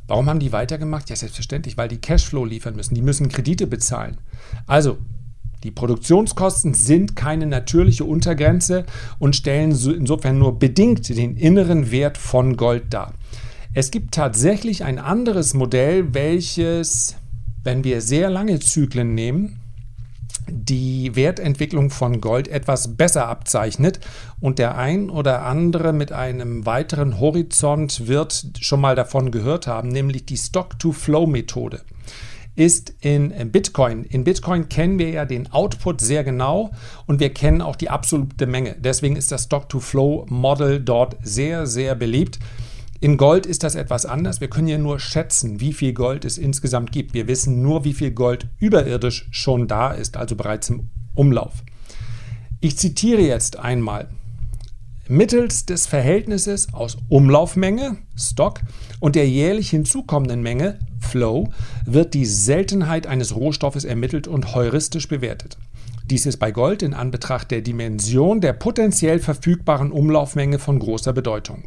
Warum 0.07 0.29
haben 0.29 0.39
die 0.39 0.53
weitergemacht? 0.53 1.09
Ja, 1.09 1.17
selbstverständlich, 1.17 1.75
weil 1.75 1.89
die 1.89 1.97
Cashflow 1.97 2.45
liefern 2.45 2.75
müssen. 2.75 2.95
Die 2.95 3.01
müssen 3.01 3.27
Kredite 3.27 3.67
bezahlen. 3.67 4.17
Also, 4.65 4.97
die 5.63 5.71
Produktionskosten 5.71 6.73
sind 6.73 7.15
keine 7.15 7.45
natürliche 7.45 8.05
Untergrenze 8.05 8.85
und 9.19 9.35
stellen 9.35 9.71
insofern 9.71 10.37
nur 10.37 10.59
bedingt 10.59 11.09
den 11.09 11.35
inneren 11.35 11.91
Wert 11.91 12.17
von 12.17 12.55
Gold 12.55 12.93
dar. 12.93 13.13
Es 13.73 13.91
gibt 13.91 14.13
tatsächlich 14.13 14.85
ein 14.85 14.97
anderes 14.97 15.53
Modell, 15.53 16.13
welches, 16.13 17.15
wenn 17.63 17.83
wir 17.83 18.01
sehr 18.01 18.29
lange 18.29 18.59
Zyklen 18.59 19.13
nehmen, 19.13 19.59
die 20.49 21.15
Wertentwicklung 21.15 21.89
von 21.89 22.21
Gold 22.21 22.47
etwas 22.47 22.95
besser 22.95 23.27
abzeichnet 23.27 23.99
und 24.39 24.59
der 24.59 24.77
ein 24.77 25.09
oder 25.09 25.43
andere 25.43 25.93
mit 25.93 26.11
einem 26.11 26.65
weiteren 26.65 27.19
Horizont 27.19 28.07
wird 28.07 28.45
schon 28.59 28.81
mal 28.81 28.95
davon 28.95 29.31
gehört 29.31 29.67
haben, 29.67 29.89
nämlich 29.89 30.25
die 30.25 30.37
Stock-to-Flow-Methode 30.37 31.81
ist 32.55 32.95
in 33.01 33.51
Bitcoin. 33.51 34.03
In 34.03 34.23
Bitcoin 34.23 34.67
kennen 34.67 34.97
wir 34.97 35.11
ja 35.11 35.25
den 35.25 35.51
Output 35.51 36.01
sehr 36.01 36.23
genau 36.23 36.71
und 37.05 37.19
wir 37.19 37.31
kennen 37.31 37.61
auch 37.61 37.75
die 37.75 37.91
absolute 37.91 38.47
Menge. 38.47 38.75
Deswegen 38.79 39.15
ist 39.15 39.31
das 39.31 39.43
Stock-to-Flow-Model 39.43 40.79
dort 40.79 41.17
sehr, 41.21 41.67
sehr 41.67 41.93
beliebt. 41.93 42.39
In 42.99 43.17
Gold 43.17 43.45
ist 43.45 43.63
das 43.63 43.75
etwas 43.75 44.07
anders. 44.07 44.41
Wir 44.41 44.49
können 44.49 44.67
ja 44.67 44.79
nur 44.79 44.99
schätzen, 44.99 45.59
wie 45.59 45.73
viel 45.73 45.93
Gold 45.93 46.25
es 46.25 46.39
insgesamt 46.39 46.91
gibt. 46.91 47.13
Wir 47.13 47.27
wissen 47.27 47.61
nur, 47.61 47.83
wie 47.83 47.93
viel 47.93 48.11
Gold 48.11 48.47
überirdisch 48.57 49.27
schon 49.29 49.67
da 49.67 49.91
ist, 49.91 50.17
also 50.17 50.35
bereits 50.35 50.69
im 50.69 50.89
Umlauf. 51.13 51.63
Ich 52.59 52.77
zitiere 52.77 53.21
jetzt 53.21 53.59
einmal. 53.59 54.09
Mittels 55.07 55.65
des 55.67 55.85
Verhältnisses 55.85 56.73
aus 56.73 56.97
Umlaufmenge, 57.07 57.97
Stock, 58.17 58.61
und 58.99 59.15
der 59.15 59.29
jährlich 59.29 59.69
hinzukommenden 59.69 60.41
Menge, 60.41 60.79
Flow, 60.99 61.49
wird 61.85 62.15
die 62.15 62.25
Seltenheit 62.25 63.05
eines 63.05 63.35
Rohstoffes 63.35 63.85
ermittelt 63.85 64.27
und 64.27 64.55
heuristisch 64.55 65.07
bewertet. 65.07 65.57
Dies 66.09 66.25
ist 66.25 66.37
bei 66.37 66.51
Gold 66.51 66.81
in 66.81 66.93
Anbetracht 66.93 67.51
der 67.51 67.61
Dimension 67.61 68.41
der 68.41 68.53
potenziell 68.53 69.19
verfügbaren 69.19 69.91
Umlaufmenge 69.91 70.57
von 70.57 70.79
großer 70.79 71.13
Bedeutung. 71.13 71.65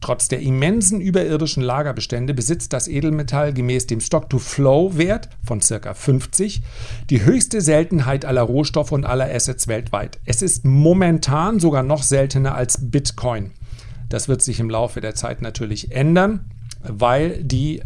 Trotz 0.00 0.28
der 0.28 0.40
immensen 0.40 1.00
überirdischen 1.00 1.62
Lagerbestände 1.62 2.32
besitzt 2.32 2.72
das 2.72 2.86
Edelmetall 2.86 3.52
gemäß 3.52 3.86
dem 3.86 4.00
Stock-to-Flow-Wert 4.00 5.28
von 5.44 5.60
ca. 5.60 5.92
50 5.92 6.62
die 7.10 7.24
höchste 7.24 7.60
Seltenheit 7.60 8.24
aller 8.24 8.42
Rohstoffe 8.42 8.92
und 8.92 9.04
aller 9.04 9.32
Assets 9.32 9.66
weltweit. 9.66 10.20
Es 10.24 10.40
ist 10.42 10.64
momentan 10.64 11.58
sogar 11.58 11.82
noch 11.82 12.02
seltener 12.02 12.54
als 12.54 12.90
Bitcoin. 12.90 13.50
Das 14.08 14.28
wird 14.28 14.42
sich 14.42 14.60
im 14.60 14.70
Laufe 14.70 15.00
der 15.00 15.14
Zeit 15.14 15.42
natürlich 15.42 15.92
ändern, 15.92 16.50
weil 16.82 17.42
die, 17.42 17.82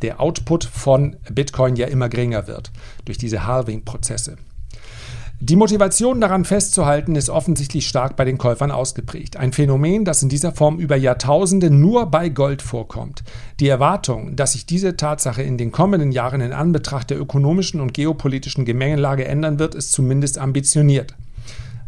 der 0.00 0.20
Output 0.20 0.64
von 0.64 1.16
Bitcoin 1.30 1.76
ja 1.76 1.86
immer 1.86 2.08
geringer 2.08 2.46
wird 2.46 2.72
durch 3.04 3.18
diese 3.18 3.46
Halving-Prozesse. 3.46 4.38
Die 5.40 5.54
Motivation 5.54 6.20
daran 6.20 6.44
festzuhalten 6.44 7.14
ist 7.14 7.30
offensichtlich 7.30 7.86
stark 7.86 8.16
bei 8.16 8.24
den 8.24 8.38
Käufern 8.38 8.72
ausgeprägt. 8.72 9.36
Ein 9.36 9.52
Phänomen, 9.52 10.04
das 10.04 10.20
in 10.20 10.28
dieser 10.28 10.50
Form 10.50 10.80
über 10.80 10.96
Jahrtausende 10.96 11.70
nur 11.70 12.06
bei 12.06 12.28
Gold 12.28 12.60
vorkommt. 12.60 13.22
Die 13.60 13.68
Erwartung, 13.68 14.34
dass 14.34 14.52
sich 14.52 14.66
diese 14.66 14.96
Tatsache 14.96 15.42
in 15.44 15.56
den 15.56 15.70
kommenden 15.70 16.10
Jahren 16.10 16.40
in 16.40 16.52
Anbetracht 16.52 17.10
der 17.10 17.20
ökonomischen 17.20 17.80
und 17.80 17.94
geopolitischen 17.94 18.64
Gemengelage 18.64 19.26
ändern 19.26 19.60
wird, 19.60 19.76
ist 19.76 19.92
zumindest 19.92 20.38
ambitioniert. 20.38 21.14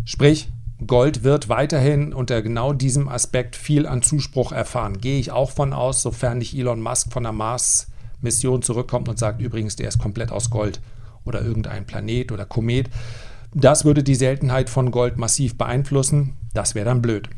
Sprich, 0.04 0.48
Gold 0.86 1.24
wird 1.24 1.48
weiterhin 1.48 2.12
unter 2.12 2.42
genau 2.42 2.72
diesem 2.72 3.08
Aspekt 3.08 3.56
viel 3.56 3.84
an 3.84 4.02
Zuspruch 4.02 4.52
erfahren. 4.52 5.00
Gehe 5.00 5.18
ich 5.18 5.32
auch 5.32 5.50
von 5.50 5.72
aus, 5.72 6.02
sofern 6.02 6.38
nicht 6.38 6.56
Elon 6.56 6.80
Musk 6.80 7.12
von 7.12 7.24
der 7.24 7.32
Mars-Mission 7.32 8.62
zurückkommt 8.62 9.08
und 9.08 9.18
sagt 9.18 9.42
übrigens, 9.42 9.74
der 9.74 9.88
ist 9.88 9.98
komplett 9.98 10.30
aus 10.30 10.50
Gold 10.50 10.80
oder 11.24 11.42
irgendein 11.42 11.84
Planet 11.84 12.30
oder 12.30 12.44
Komet. 12.44 12.88
Das 13.54 13.84
würde 13.84 14.02
die 14.02 14.14
Seltenheit 14.14 14.70
von 14.70 14.90
Gold 14.90 15.18
massiv 15.18 15.58
beeinflussen. 15.58 16.36
Das 16.54 16.74
wäre 16.74 16.84
dann 16.84 17.02
blöd. 17.02 17.28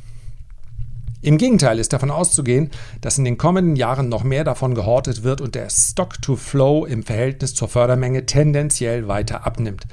Im 1.23 1.39
Gegenteil 1.39 1.79
ist 1.79 1.93
davon 1.93 2.11
auszugehen, 2.11 2.71
dass 3.01 3.17
in 3.17 3.25
den 3.25 3.39
kommenden 3.39 3.77
Jahren 3.77 4.09
noch 4.09 4.25
mehr 4.25 4.43
davon 4.43 4.75
gehortet 4.75 5.23
wird 5.23 5.41
und 5.41 5.55
der 5.55 5.71
Stock-to-Flow 5.71 6.85
im 6.85 7.05
Verhältnis 7.05 7.55
zur 7.55 7.69
Fördermenge 7.69 8.27
tendenziell 8.27 9.07
weiter 9.07 9.47
abnimmt. 9.47 9.87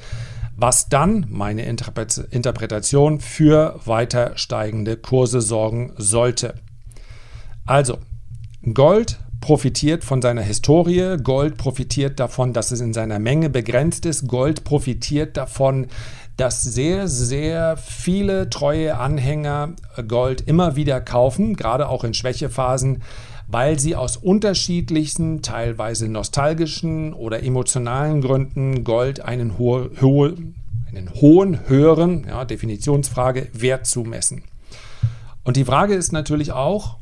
Was 0.57 0.89
dann, 0.89 1.27
meine 1.29 1.63
Interpretation, 1.63 3.19
für 3.21 3.79
weiter 3.85 4.37
steigende 4.37 4.97
Kurse 4.97 5.39
sorgen 5.39 5.93
sollte. 5.97 6.55
Also, 7.65 7.99
Gold 8.73 9.19
profitiert 9.41 10.03
von 10.03 10.21
seiner 10.21 10.41
Historie, 10.41 11.17
Gold 11.21 11.57
profitiert 11.57 12.19
davon, 12.19 12.53
dass 12.53 12.71
es 12.71 12.81
in 12.81 12.93
seiner 12.93 13.19
Menge 13.19 13.49
begrenzt 13.49 14.05
ist, 14.05 14.27
Gold 14.27 14.63
profitiert 14.63 15.37
davon, 15.37 15.87
dass 16.37 16.61
sehr, 16.61 17.07
sehr 17.07 17.75
viele 17.77 18.49
treue 18.49 18.97
Anhänger 18.97 19.73
Gold 20.07 20.41
immer 20.41 20.75
wieder 20.75 21.01
kaufen, 21.01 21.55
gerade 21.55 21.89
auch 21.89 22.03
in 22.03 22.13
Schwächephasen, 22.13 23.03
weil 23.47 23.79
sie 23.79 23.95
aus 23.95 24.15
unterschiedlichsten, 24.15 25.41
teilweise 25.41 26.07
nostalgischen 26.07 27.13
oder 27.13 27.43
emotionalen 27.43 28.21
Gründen 28.21 28.83
Gold 28.83 29.21
einen, 29.21 29.57
hohe, 29.57 29.89
hohe, 29.99 30.35
einen 30.87 31.13
hohen, 31.15 31.67
höheren, 31.67 32.25
ja, 32.27 32.45
Definitionsfrage, 32.45 33.47
Wert 33.53 33.85
zumessen. 33.85 34.43
Und 35.43 35.57
die 35.57 35.65
Frage 35.65 35.95
ist 35.95 36.11
natürlich 36.11 36.51
auch, 36.51 36.97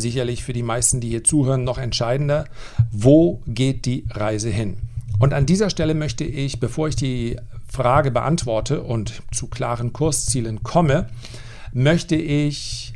sicherlich 0.00 0.42
für 0.42 0.52
die 0.52 0.62
meisten, 0.62 1.00
die 1.00 1.08
hier 1.08 1.24
zuhören, 1.24 1.64
noch 1.64 1.78
entscheidender, 1.78 2.46
wo 2.90 3.42
geht 3.46 3.86
die 3.86 4.06
Reise 4.10 4.50
hin? 4.50 4.78
Und 5.18 5.34
an 5.34 5.46
dieser 5.46 5.70
Stelle 5.70 5.94
möchte 5.94 6.24
ich, 6.24 6.60
bevor 6.60 6.88
ich 6.88 6.96
die 6.96 7.36
Frage 7.68 8.10
beantworte 8.10 8.82
und 8.82 9.22
zu 9.32 9.46
klaren 9.48 9.92
Kurszielen 9.92 10.62
komme, 10.62 11.08
möchte 11.72 12.16
ich 12.16 12.94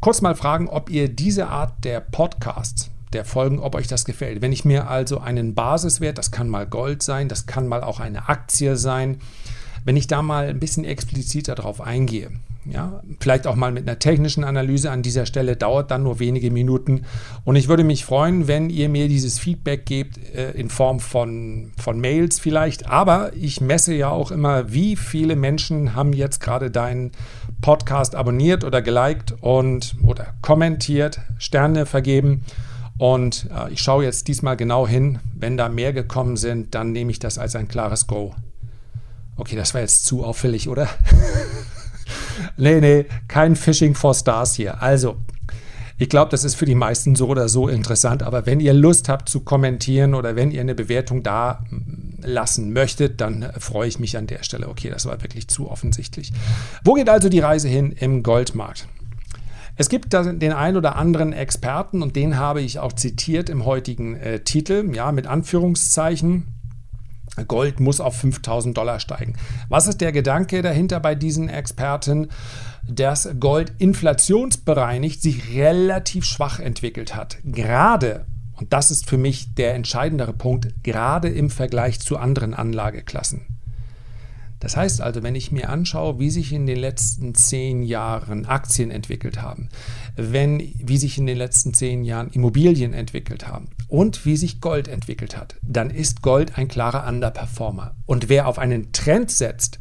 kurz 0.00 0.22
mal 0.22 0.34
fragen, 0.34 0.68
ob 0.68 0.90
ihr 0.90 1.08
diese 1.08 1.48
Art 1.48 1.84
der 1.84 2.00
Podcasts, 2.00 2.90
der 3.12 3.24
Folgen, 3.24 3.58
ob 3.58 3.74
euch 3.74 3.88
das 3.88 4.04
gefällt. 4.04 4.40
Wenn 4.40 4.52
ich 4.52 4.64
mir 4.64 4.88
also 4.88 5.18
einen 5.18 5.54
Basiswert, 5.54 6.16
das 6.16 6.30
kann 6.30 6.48
mal 6.48 6.66
Gold 6.66 7.02
sein, 7.02 7.28
das 7.28 7.46
kann 7.46 7.68
mal 7.68 7.82
auch 7.82 8.00
eine 8.00 8.28
Aktie 8.28 8.76
sein, 8.76 9.20
wenn 9.84 9.96
ich 9.96 10.06
da 10.06 10.22
mal 10.22 10.48
ein 10.48 10.60
bisschen 10.60 10.84
expliziter 10.84 11.54
drauf 11.54 11.80
eingehe, 11.80 12.30
ja, 12.66 13.02
vielleicht 13.20 13.46
auch 13.46 13.54
mal 13.54 13.72
mit 13.72 13.88
einer 13.88 13.98
technischen 13.98 14.44
Analyse 14.44 14.90
an 14.90 15.02
dieser 15.02 15.24
Stelle, 15.24 15.56
dauert 15.56 15.90
dann 15.90 16.02
nur 16.02 16.18
wenige 16.18 16.50
Minuten. 16.50 17.06
Und 17.44 17.56
ich 17.56 17.68
würde 17.68 17.84
mich 17.84 18.04
freuen, 18.04 18.48
wenn 18.48 18.68
ihr 18.68 18.88
mir 18.88 19.08
dieses 19.08 19.38
Feedback 19.38 19.86
gebt 19.86 20.18
äh, 20.34 20.50
in 20.52 20.68
Form 20.68 21.00
von, 21.00 21.72
von 21.78 22.00
Mails 22.00 22.38
vielleicht. 22.38 22.86
Aber 22.86 23.32
ich 23.34 23.60
messe 23.60 23.94
ja 23.94 24.10
auch 24.10 24.30
immer, 24.30 24.72
wie 24.72 24.96
viele 24.96 25.36
Menschen 25.36 25.94
haben 25.94 26.12
jetzt 26.12 26.40
gerade 26.40 26.70
deinen 26.70 27.12
Podcast 27.62 28.14
abonniert 28.14 28.62
oder 28.64 28.82
geliked 28.82 29.34
und 29.40 29.94
oder 30.02 30.34
kommentiert, 30.42 31.20
Sterne 31.38 31.86
vergeben. 31.86 32.44
Und 32.98 33.48
äh, 33.56 33.72
ich 33.72 33.80
schaue 33.80 34.04
jetzt 34.04 34.28
diesmal 34.28 34.58
genau 34.58 34.86
hin. 34.86 35.18
Wenn 35.34 35.56
da 35.56 35.70
mehr 35.70 35.94
gekommen 35.94 36.36
sind, 36.36 36.74
dann 36.74 36.92
nehme 36.92 37.10
ich 37.10 37.18
das 37.18 37.38
als 37.38 37.56
ein 37.56 37.68
klares 37.68 38.06
Go. 38.06 38.34
Okay, 39.36 39.56
das 39.56 39.72
war 39.72 39.80
jetzt 39.80 40.04
zu 40.04 40.22
auffällig, 40.22 40.68
oder? 40.68 40.86
nee, 42.56 42.80
nee, 42.80 43.06
kein 43.28 43.56
Fishing 43.56 43.94
for 43.94 44.14
Stars 44.14 44.54
hier. 44.54 44.82
Also, 44.82 45.16
ich 45.98 46.08
glaube, 46.08 46.30
das 46.30 46.44
ist 46.44 46.54
für 46.54 46.64
die 46.64 46.74
meisten 46.74 47.14
so 47.14 47.28
oder 47.28 47.48
so 47.48 47.68
interessant, 47.68 48.22
aber 48.22 48.46
wenn 48.46 48.58
ihr 48.58 48.72
Lust 48.72 49.10
habt 49.10 49.28
zu 49.28 49.40
kommentieren 49.40 50.14
oder 50.14 50.34
wenn 50.34 50.50
ihr 50.50 50.62
eine 50.62 50.74
Bewertung 50.74 51.22
da 51.22 51.62
lassen 52.22 52.72
möchtet, 52.72 53.20
dann 53.20 53.50
freue 53.58 53.88
ich 53.88 53.98
mich 53.98 54.16
an 54.16 54.26
der 54.26 54.42
Stelle. 54.42 54.68
Okay, 54.68 54.88
das 54.88 55.04
war 55.04 55.20
wirklich 55.22 55.48
zu 55.48 55.70
offensichtlich. 55.70 56.32
Wo 56.84 56.94
geht 56.94 57.10
also 57.10 57.28
die 57.28 57.40
Reise 57.40 57.68
hin 57.68 57.92
im 57.92 58.22
Goldmarkt? 58.22 58.88
Es 59.76 59.88
gibt 59.88 60.12
den 60.12 60.52
einen 60.52 60.76
oder 60.76 60.96
anderen 60.96 61.32
Experten 61.32 62.02
und 62.02 62.16
den 62.16 62.38
habe 62.38 62.60
ich 62.60 62.78
auch 62.78 62.92
zitiert 62.92 63.48
im 63.48 63.64
heutigen 63.64 64.16
äh, 64.16 64.40
Titel, 64.40 64.90
ja, 64.94 65.12
mit 65.12 65.26
Anführungszeichen. 65.26 66.46
Gold 67.46 67.80
muss 67.80 68.00
auf 68.00 68.16
5000 68.16 68.76
Dollar 68.76 69.00
steigen. 69.00 69.34
Was 69.68 69.86
ist 69.86 70.00
der 70.00 70.12
Gedanke 70.12 70.62
dahinter 70.62 71.00
bei 71.00 71.14
diesen 71.14 71.48
Experten? 71.48 72.28
Dass 72.88 73.28
Gold 73.38 73.72
inflationsbereinigt 73.78 75.22
sich 75.22 75.54
relativ 75.54 76.24
schwach 76.24 76.58
entwickelt 76.58 77.14
hat. 77.14 77.38
Gerade, 77.44 78.26
und 78.54 78.72
das 78.72 78.90
ist 78.90 79.08
für 79.08 79.18
mich 79.18 79.54
der 79.54 79.74
entscheidendere 79.74 80.32
Punkt, 80.32 80.82
gerade 80.82 81.28
im 81.28 81.50
Vergleich 81.50 82.00
zu 82.00 82.18
anderen 82.18 82.54
Anlageklassen. 82.54 83.42
Das 84.58 84.76
heißt 84.76 85.00
also, 85.00 85.22
wenn 85.22 85.34
ich 85.34 85.52
mir 85.52 85.70
anschaue, 85.70 86.18
wie 86.18 86.28
sich 86.28 86.52
in 86.52 86.66
den 86.66 86.78
letzten 86.78 87.34
zehn 87.34 87.82
Jahren 87.82 88.44
Aktien 88.44 88.90
entwickelt 88.90 89.40
haben, 89.40 89.70
wenn, 90.16 90.58
wie 90.58 90.98
sich 90.98 91.16
in 91.16 91.26
den 91.26 91.38
letzten 91.38 91.72
zehn 91.72 92.04
Jahren 92.04 92.28
Immobilien 92.28 92.92
entwickelt 92.92 93.48
haben 93.48 93.68
und 93.90 94.24
wie 94.24 94.36
sich 94.36 94.60
Gold 94.60 94.88
entwickelt 94.88 95.36
hat, 95.36 95.56
dann 95.62 95.90
ist 95.90 96.22
Gold 96.22 96.56
ein 96.56 96.68
klarer 96.68 97.06
Underperformer. 97.06 97.94
Und 98.06 98.28
wer 98.28 98.46
auf 98.46 98.58
einen 98.58 98.92
Trend 98.92 99.30
setzt, 99.30 99.80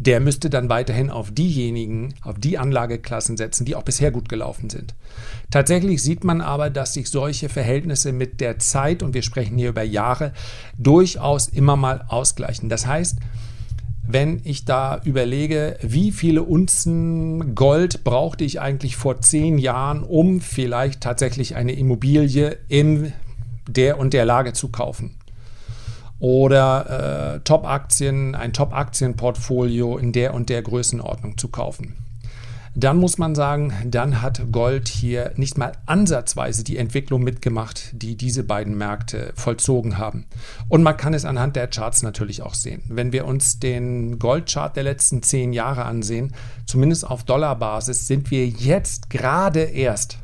der 0.00 0.18
müsste 0.18 0.48
dann 0.48 0.70
weiterhin 0.70 1.10
auf 1.10 1.30
diejenigen, 1.30 2.14
auf 2.22 2.38
die 2.38 2.56
Anlageklassen 2.56 3.36
setzen, 3.36 3.66
die 3.66 3.76
auch 3.76 3.82
bisher 3.82 4.10
gut 4.10 4.30
gelaufen 4.30 4.70
sind. 4.70 4.94
Tatsächlich 5.50 6.02
sieht 6.02 6.24
man 6.24 6.40
aber, 6.40 6.70
dass 6.70 6.94
sich 6.94 7.10
solche 7.10 7.50
Verhältnisse 7.50 8.12
mit 8.12 8.40
der 8.40 8.58
Zeit, 8.58 9.02
und 9.02 9.12
wir 9.12 9.20
sprechen 9.20 9.58
hier 9.58 9.68
über 9.68 9.82
Jahre, 9.82 10.32
durchaus 10.78 11.48
immer 11.48 11.76
mal 11.76 12.06
ausgleichen. 12.08 12.70
Das 12.70 12.86
heißt, 12.86 13.18
wenn 14.06 14.40
ich 14.42 14.64
da 14.64 15.02
überlege, 15.04 15.76
wie 15.82 16.12
viele 16.12 16.44
Unzen 16.44 17.54
Gold 17.54 18.02
brauchte 18.02 18.42
ich 18.44 18.58
eigentlich 18.58 18.96
vor 18.96 19.20
zehn 19.20 19.58
Jahren, 19.58 20.02
um 20.02 20.40
vielleicht 20.40 21.02
tatsächlich 21.02 21.56
eine 21.56 21.72
Immobilie 21.72 22.56
in 22.68 23.12
der 23.76 23.98
und 23.98 24.12
der 24.12 24.24
Lage 24.24 24.52
zu 24.52 24.68
kaufen. 24.68 25.16
Oder 26.18 27.36
äh, 27.36 27.40
Top-Aktien, 27.40 28.34
ein 28.34 28.52
Top-Aktien-Portfolio 28.52 29.96
in 29.96 30.12
der 30.12 30.34
und 30.34 30.48
der 30.48 30.62
Größenordnung 30.62 31.38
zu 31.38 31.48
kaufen 31.48 31.96
dann 32.74 32.98
muss 32.98 33.18
man 33.18 33.34
sagen, 33.34 33.72
dann 33.86 34.22
hat 34.22 34.52
Gold 34.52 34.88
hier 34.88 35.32
nicht 35.36 35.58
mal 35.58 35.72
ansatzweise 35.86 36.62
die 36.62 36.76
Entwicklung 36.76 37.22
mitgemacht, 37.22 37.90
die 37.92 38.16
diese 38.16 38.44
beiden 38.44 38.78
Märkte 38.78 39.32
vollzogen 39.34 39.98
haben. 39.98 40.26
Und 40.68 40.82
man 40.82 40.96
kann 40.96 41.14
es 41.14 41.24
anhand 41.24 41.56
der 41.56 41.66
Charts 41.66 42.02
natürlich 42.02 42.42
auch 42.42 42.54
sehen. 42.54 42.82
Wenn 42.88 43.12
wir 43.12 43.26
uns 43.26 43.58
den 43.58 44.18
Goldchart 44.18 44.76
der 44.76 44.84
letzten 44.84 45.22
zehn 45.22 45.52
Jahre 45.52 45.84
ansehen, 45.84 46.32
zumindest 46.64 47.06
auf 47.06 47.24
Dollarbasis, 47.24 48.06
sind 48.06 48.30
wir 48.30 48.46
jetzt 48.46 49.10
gerade 49.10 49.62
erst 49.62 50.18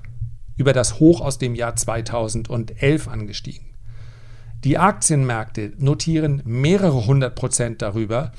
über 0.56 0.72
das 0.72 1.00
Hoch 1.00 1.20
aus 1.20 1.38
dem 1.38 1.54
Jahr 1.54 1.76
2011 1.76 3.08
angestiegen. 3.08 3.66
Die 4.64 4.78
Aktienmärkte 4.78 5.72
notieren 5.78 6.42
mehrere 6.44 7.06
hundert 7.06 7.34
Prozent 7.34 7.82
darüber 7.82 8.32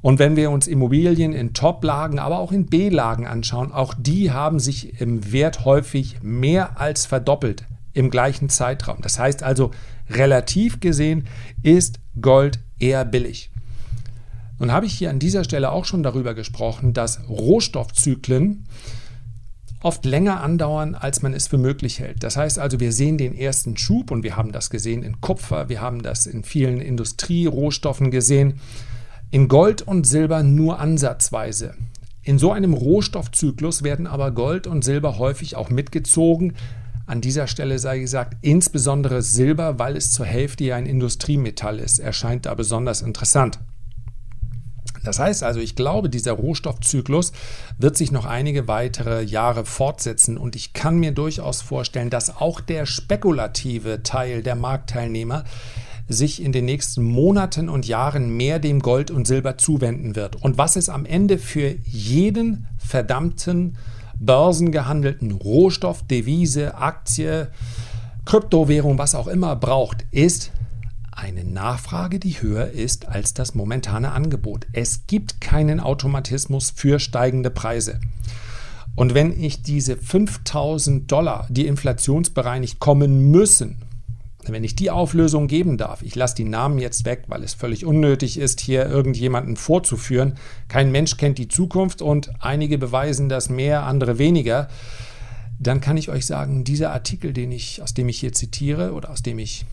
und 0.00 0.18
wenn 0.18 0.36
wir 0.36 0.50
uns 0.50 0.66
Immobilien 0.66 1.32
in 1.32 1.54
Top-Lagen, 1.54 2.18
aber 2.18 2.38
auch 2.38 2.52
in 2.52 2.66
B-Lagen 2.66 3.26
anschauen, 3.26 3.72
auch 3.72 3.94
die 3.98 4.30
haben 4.30 4.60
sich 4.60 5.00
im 5.00 5.32
Wert 5.32 5.64
häufig 5.64 6.18
mehr 6.22 6.78
als 6.78 7.06
verdoppelt 7.06 7.64
im 7.94 8.10
gleichen 8.10 8.50
Zeitraum. 8.50 8.98
Das 9.00 9.18
heißt 9.18 9.42
also, 9.42 9.70
relativ 10.10 10.80
gesehen 10.80 11.26
ist 11.62 12.00
Gold 12.20 12.60
eher 12.78 13.04
billig. 13.04 13.50
Nun 14.58 14.72
habe 14.72 14.86
ich 14.86 14.92
hier 14.92 15.10
an 15.10 15.18
dieser 15.18 15.42
Stelle 15.42 15.72
auch 15.72 15.84
schon 15.84 16.02
darüber 16.02 16.34
gesprochen, 16.34 16.92
dass 16.92 17.26
Rohstoffzyklen 17.28 18.66
oft 19.84 20.06
länger 20.06 20.40
andauern, 20.40 20.94
als 20.94 21.20
man 21.20 21.34
es 21.34 21.46
für 21.46 21.58
möglich 21.58 22.00
hält. 22.00 22.22
Das 22.22 22.36
heißt 22.36 22.58
also, 22.58 22.80
wir 22.80 22.90
sehen 22.90 23.18
den 23.18 23.36
ersten 23.36 23.76
Schub 23.76 24.10
und 24.10 24.22
wir 24.22 24.34
haben 24.36 24.50
das 24.50 24.70
gesehen 24.70 25.02
in 25.02 25.20
Kupfer, 25.20 25.68
wir 25.68 25.82
haben 25.82 26.02
das 26.02 26.26
in 26.26 26.42
vielen 26.42 26.80
Industrierohstoffen 26.80 28.10
gesehen, 28.10 28.60
in 29.30 29.46
Gold 29.46 29.82
und 29.82 30.06
Silber 30.06 30.42
nur 30.42 30.80
ansatzweise. 30.80 31.74
In 32.22 32.38
so 32.38 32.50
einem 32.50 32.72
Rohstoffzyklus 32.72 33.82
werden 33.82 34.06
aber 34.06 34.30
Gold 34.30 34.66
und 34.66 34.82
Silber 34.82 35.18
häufig 35.18 35.56
auch 35.56 35.68
mitgezogen. 35.68 36.54
An 37.06 37.20
dieser 37.20 37.46
Stelle 37.46 37.78
sei 37.78 37.98
gesagt, 37.98 38.38
insbesondere 38.40 39.20
Silber, 39.20 39.78
weil 39.78 39.98
es 39.98 40.12
zur 40.12 40.24
Hälfte 40.24 40.64
ja 40.64 40.76
ein 40.76 40.86
Industriemetall 40.86 41.78
ist, 41.78 41.98
erscheint 41.98 42.46
da 42.46 42.54
besonders 42.54 43.02
interessant. 43.02 43.58
Das 45.04 45.18
heißt 45.18 45.42
also, 45.42 45.60
ich 45.60 45.76
glaube, 45.76 46.08
dieser 46.08 46.32
Rohstoffzyklus 46.32 47.32
wird 47.78 47.96
sich 47.96 48.10
noch 48.10 48.24
einige 48.24 48.66
weitere 48.66 49.22
Jahre 49.22 49.64
fortsetzen 49.64 50.36
und 50.36 50.56
ich 50.56 50.72
kann 50.72 50.98
mir 50.98 51.12
durchaus 51.12 51.62
vorstellen, 51.62 52.10
dass 52.10 52.36
auch 52.36 52.60
der 52.60 52.86
spekulative 52.86 54.02
Teil 54.02 54.42
der 54.42 54.56
Marktteilnehmer 54.56 55.44
sich 56.08 56.42
in 56.42 56.52
den 56.52 56.66
nächsten 56.66 57.02
Monaten 57.02 57.68
und 57.68 57.86
Jahren 57.86 58.36
mehr 58.36 58.58
dem 58.58 58.80
Gold 58.80 59.10
und 59.10 59.26
Silber 59.26 59.56
zuwenden 59.56 60.16
wird. 60.16 60.36
Und 60.42 60.58
was 60.58 60.76
es 60.76 60.88
am 60.88 61.06
Ende 61.06 61.38
für 61.38 61.76
jeden 61.84 62.66
verdammten 62.78 63.76
börsengehandelten 64.20 65.32
Rohstoff, 65.32 66.02
Devise, 66.06 66.76
Aktie, 66.76 67.48
Kryptowährung, 68.24 68.98
was 68.98 69.14
auch 69.14 69.26
immer 69.26 69.56
braucht, 69.56 70.04
ist 70.10 70.50
eine 71.16 71.44
Nachfrage, 71.44 72.18
die 72.18 72.42
höher 72.42 72.70
ist 72.70 73.06
als 73.06 73.34
das 73.34 73.54
momentane 73.54 74.12
Angebot. 74.12 74.66
Es 74.72 75.06
gibt 75.06 75.40
keinen 75.40 75.80
Automatismus 75.80 76.72
für 76.74 76.98
steigende 76.98 77.50
Preise. 77.50 78.00
Und 78.96 79.14
wenn 79.14 79.38
ich 79.38 79.62
diese 79.62 79.96
5000 79.96 81.10
Dollar, 81.10 81.46
die 81.50 81.66
inflationsbereinigt 81.66 82.78
kommen 82.78 83.30
müssen, 83.30 83.78
wenn 84.46 84.64
ich 84.64 84.76
die 84.76 84.90
Auflösung 84.90 85.48
geben 85.48 85.78
darf, 85.78 86.02
ich 86.02 86.14
lasse 86.14 86.36
die 86.36 86.44
Namen 86.44 86.78
jetzt 86.78 87.04
weg, 87.04 87.24
weil 87.28 87.42
es 87.42 87.54
völlig 87.54 87.86
unnötig 87.86 88.38
ist, 88.38 88.60
hier 88.60 88.86
irgendjemanden 88.86 89.56
vorzuführen. 89.56 90.34
Kein 90.68 90.92
Mensch 90.92 91.16
kennt 91.16 91.38
die 91.38 91.48
Zukunft 91.48 92.02
und 92.02 92.30
einige 92.40 92.76
beweisen 92.76 93.28
das 93.28 93.48
mehr, 93.48 93.84
andere 93.84 94.18
weniger. 94.18 94.68
Dann 95.58 95.80
kann 95.80 95.96
ich 95.96 96.10
euch 96.10 96.26
sagen, 96.26 96.64
dieser 96.64 96.92
Artikel, 96.92 97.32
den 97.32 97.52
ich, 97.52 97.80
aus 97.80 97.94
dem 97.94 98.08
ich 98.08 98.18
hier 98.18 98.32
zitiere 98.32 98.92
oder 98.92 99.10
aus 99.10 99.22
dem 99.22 99.38
ich 99.38 99.64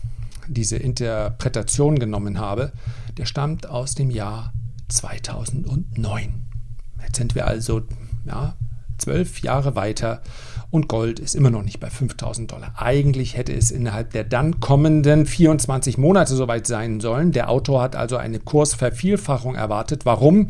diese 0.48 0.76
Interpretation 0.76 1.98
genommen 1.98 2.38
habe, 2.38 2.72
der 3.16 3.26
stammt 3.26 3.68
aus 3.68 3.94
dem 3.94 4.10
Jahr 4.10 4.52
2009. 4.88 6.44
Jetzt 7.04 7.16
sind 7.16 7.34
wir 7.34 7.46
also 7.46 7.82
ja, 8.24 8.56
zwölf 8.98 9.40
Jahre 9.42 9.74
weiter 9.74 10.22
und 10.70 10.88
Gold 10.88 11.18
ist 11.18 11.34
immer 11.34 11.50
noch 11.50 11.62
nicht 11.62 11.80
bei 11.80 11.90
5000 11.90 12.50
Dollar. 12.50 12.72
Eigentlich 12.76 13.36
hätte 13.36 13.52
es 13.52 13.70
innerhalb 13.70 14.10
der 14.12 14.24
dann 14.24 14.58
kommenden 14.58 15.26
24 15.26 15.98
Monate 15.98 16.34
soweit 16.34 16.66
sein 16.66 17.00
sollen. 17.00 17.32
Der 17.32 17.50
Autor 17.50 17.82
hat 17.82 17.94
also 17.94 18.16
eine 18.16 18.38
Kursvervielfachung 18.38 19.54
erwartet. 19.54 20.06
Warum? 20.06 20.48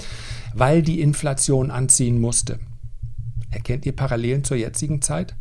Weil 0.55 0.83
die 0.83 1.01
Inflation 1.01 1.73
anziehen 1.73 2.21
musste. 2.21 2.61
Erkennt 3.51 3.85
ihr 3.85 3.97
Parallelen 3.97 4.45
zur 4.45 4.57
jetzigen 4.57 5.03
Zeit? 5.03 5.35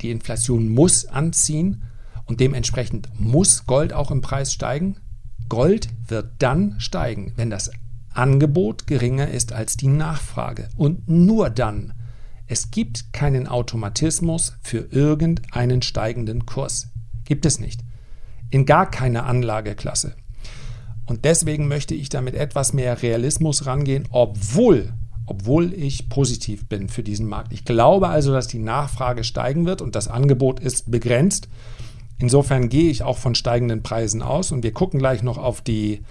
Die 0.00 0.10
Inflation 0.10 0.70
muss 0.70 1.04
anziehen 1.04 1.82
und 2.30 2.38
dementsprechend 2.38 3.08
muss 3.18 3.66
Gold 3.66 3.92
auch 3.92 4.12
im 4.12 4.20
Preis 4.20 4.52
steigen. 4.52 4.98
Gold 5.48 5.88
wird 6.06 6.30
dann 6.38 6.78
steigen, 6.78 7.32
wenn 7.34 7.50
das 7.50 7.72
Angebot 8.14 8.86
geringer 8.86 9.26
ist 9.26 9.52
als 9.52 9.76
die 9.76 9.88
Nachfrage. 9.88 10.68
Und 10.76 11.08
nur 11.08 11.50
dann. 11.50 11.92
Es 12.46 12.70
gibt 12.70 13.12
keinen 13.12 13.48
Automatismus 13.48 14.56
für 14.62 14.78
irgendeinen 14.92 15.82
steigenden 15.82 16.46
Kurs. 16.46 16.90
Gibt 17.24 17.46
es 17.46 17.58
nicht. 17.58 17.80
In 18.50 18.64
gar 18.64 18.88
keiner 18.88 19.26
Anlageklasse. 19.26 20.14
Und 21.06 21.24
deswegen 21.24 21.66
möchte 21.66 21.96
ich 21.96 22.10
damit 22.10 22.36
etwas 22.36 22.72
mehr 22.72 23.02
Realismus 23.02 23.66
rangehen, 23.66 24.06
obwohl, 24.10 24.92
obwohl 25.26 25.74
ich 25.74 26.08
positiv 26.08 26.68
bin 26.68 26.88
für 26.88 27.02
diesen 27.02 27.26
Markt. 27.26 27.52
Ich 27.52 27.64
glaube 27.64 28.06
also, 28.06 28.32
dass 28.32 28.46
die 28.46 28.60
Nachfrage 28.60 29.24
steigen 29.24 29.66
wird 29.66 29.82
und 29.82 29.96
das 29.96 30.06
Angebot 30.06 30.60
ist 30.60 30.92
begrenzt. 30.92 31.48
Insofern 32.20 32.68
gehe 32.68 32.90
ich 32.90 33.02
auch 33.02 33.18
von 33.18 33.34
steigenden 33.34 33.82
Preisen 33.82 34.22
aus 34.22 34.52
und 34.52 34.62
wir 34.62 34.72
gucken 34.72 34.98
gleich 34.98 35.22
noch 35.22 35.38
auf 35.38 35.62
die 35.62 36.02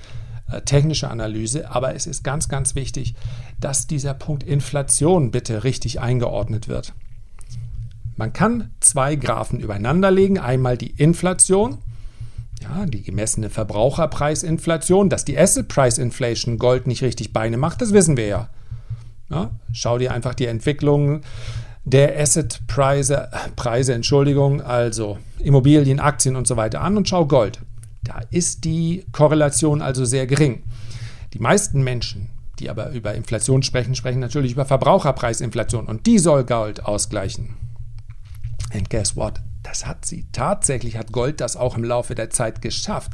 äh, 0.51 0.61
technische 0.61 1.09
Analyse, 1.09 1.69
aber 1.71 1.95
es 1.95 2.07
ist 2.07 2.23
ganz, 2.23 2.49
ganz 2.49 2.73
wichtig, 2.73 3.13
dass 3.59 3.85
dieser 3.85 4.15
Punkt 4.15 4.43
Inflation 4.43 5.29
bitte 5.29 5.63
richtig 5.63 5.99
eingeordnet 5.99 6.67
wird. 6.67 6.93
Man 8.17 8.33
kann 8.33 8.71
zwei 8.79 9.15
Graphen 9.15 9.59
übereinander 9.59 10.09
legen, 10.09 10.39
einmal 10.39 10.77
die 10.77 10.91
Inflation, 10.91 11.77
ja, 12.61 12.85
die 12.87 13.03
gemessene 13.03 13.49
Verbraucherpreisinflation, 13.49 15.09
dass 15.09 15.23
die 15.23 15.37
Asset 15.37 15.67
Price 15.67 15.99
Inflation 15.99 16.57
Gold 16.57 16.87
nicht 16.87 17.03
richtig 17.03 17.31
Beine 17.31 17.57
macht, 17.57 17.81
das 17.81 17.93
wissen 17.93 18.17
wir 18.17 18.25
ja. 18.25 18.49
ja 19.29 19.51
schau 19.71 19.99
dir 19.99 20.11
einfach 20.11 20.33
die 20.33 20.47
Entwicklung 20.47 21.21
der 21.89 22.19
Assetpreise, 22.19 23.29
Preise, 23.55 23.93
Entschuldigung, 23.93 24.61
also 24.61 25.17
Immobilien, 25.39 25.99
Aktien 25.99 26.35
und 26.35 26.47
so 26.47 26.57
weiter 26.57 26.81
an 26.81 26.97
und 26.97 27.07
schau 27.07 27.25
Gold. 27.25 27.59
Da 28.03 28.21
ist 28.31 28.63
die 28.63 29.05
Korrelation 29.11 29.81
also 29.81 30.05
sehr 30.05 30.27
gering. 30.27 30.63
Die 31.33 31.39
meisten 31.39 31.83
Menschen, 31.83 32.29
die 32.59 32.69
aber 32.69 32.89
über 32.89 33.13
Inflation 33.13 33.63
sprechen, 33.63 33.95
sprechen 33.95 34.19
natürlich 34.19 34.53
über 34.53 34.65
Verbraucherpreisinflation 34.65 35.85
und 35.85 36.05
die 36.05 36.19
soll 36.19 36.43
Gold 36.43 36.85
ausgleichen. 36.85 37.55
And 38.73 38.89
guess 38.89 39.15
what? 39.15 39.41
Das 39.63 39.85
hat 39.85 40.05
sie. 40.05 40.25
Tatsächlich 40.31 40.97
hat 40.97 41.11
Gold 41.11 41.41
das 41.41 41.55
auch 41.55 41.77
im 41.77 41.83
Laufe 41.83 42.15
der 42.15 42.29
Zeit 42.29 42.61
geschafft. 42.61 43.13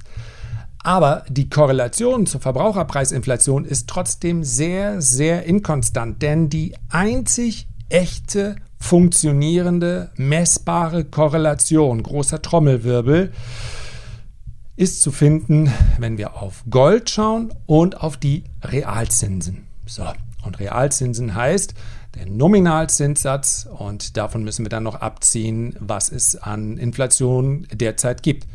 Aber 0.83 1.25
die 1.29 1.49
Korrelation 1.49 2.27
zur 2.27 2.41
Verbraucherpreisinflation 2.41 3.65
ist 3.65 3.89
trotzdem 3.89 4.43
sehr, 4.43 5.01
sehr 5.01 5.43
inkonstant, 5.45 6.21
denn 6.21 6.49
die 6.49 6.75
einzig 6.89 7.67
echte, 7.89 8.55
funktionierende, 8.79 10.11
messbare 10.15 11.05
Korrelation, 11.05 12.03
großer 12.03 12.41
Trommelwirbel, 12.41 13.31
ist 14.75 15.01
zu 15.01 15.11
finden, 15.11 15.71
wenn 15.99 16.17
wir 16.17 16.35
auf 16.35 16.63
Gold 16.69 17.09
schauen 17.09 17.53
und 17.65 18.01
auf 18.01 18.17
die 18.17 18.43
Realzinsen. 18.61 19.67
So, 19.85 20.03
und 20.43 20.59
Realzinsen 20.59 21.35
heißt 21.35 21.73
der 22.15 22.25
Nominalzinssatz 22.27 23.67
und 23.77 24.17
davon 24.17 24.43
müssen 24.43 24.65
wir 24.65 24.69
dann 24.69 24.83
noch 24.83 24.95
abziehen, 24.95 25.75
was 25.79 26.09
es 26.11 26.35
an 26.35 26.77
Inflation 26.77 27.67
derzeit 27.73 28.23
gibt. 28.23 28.47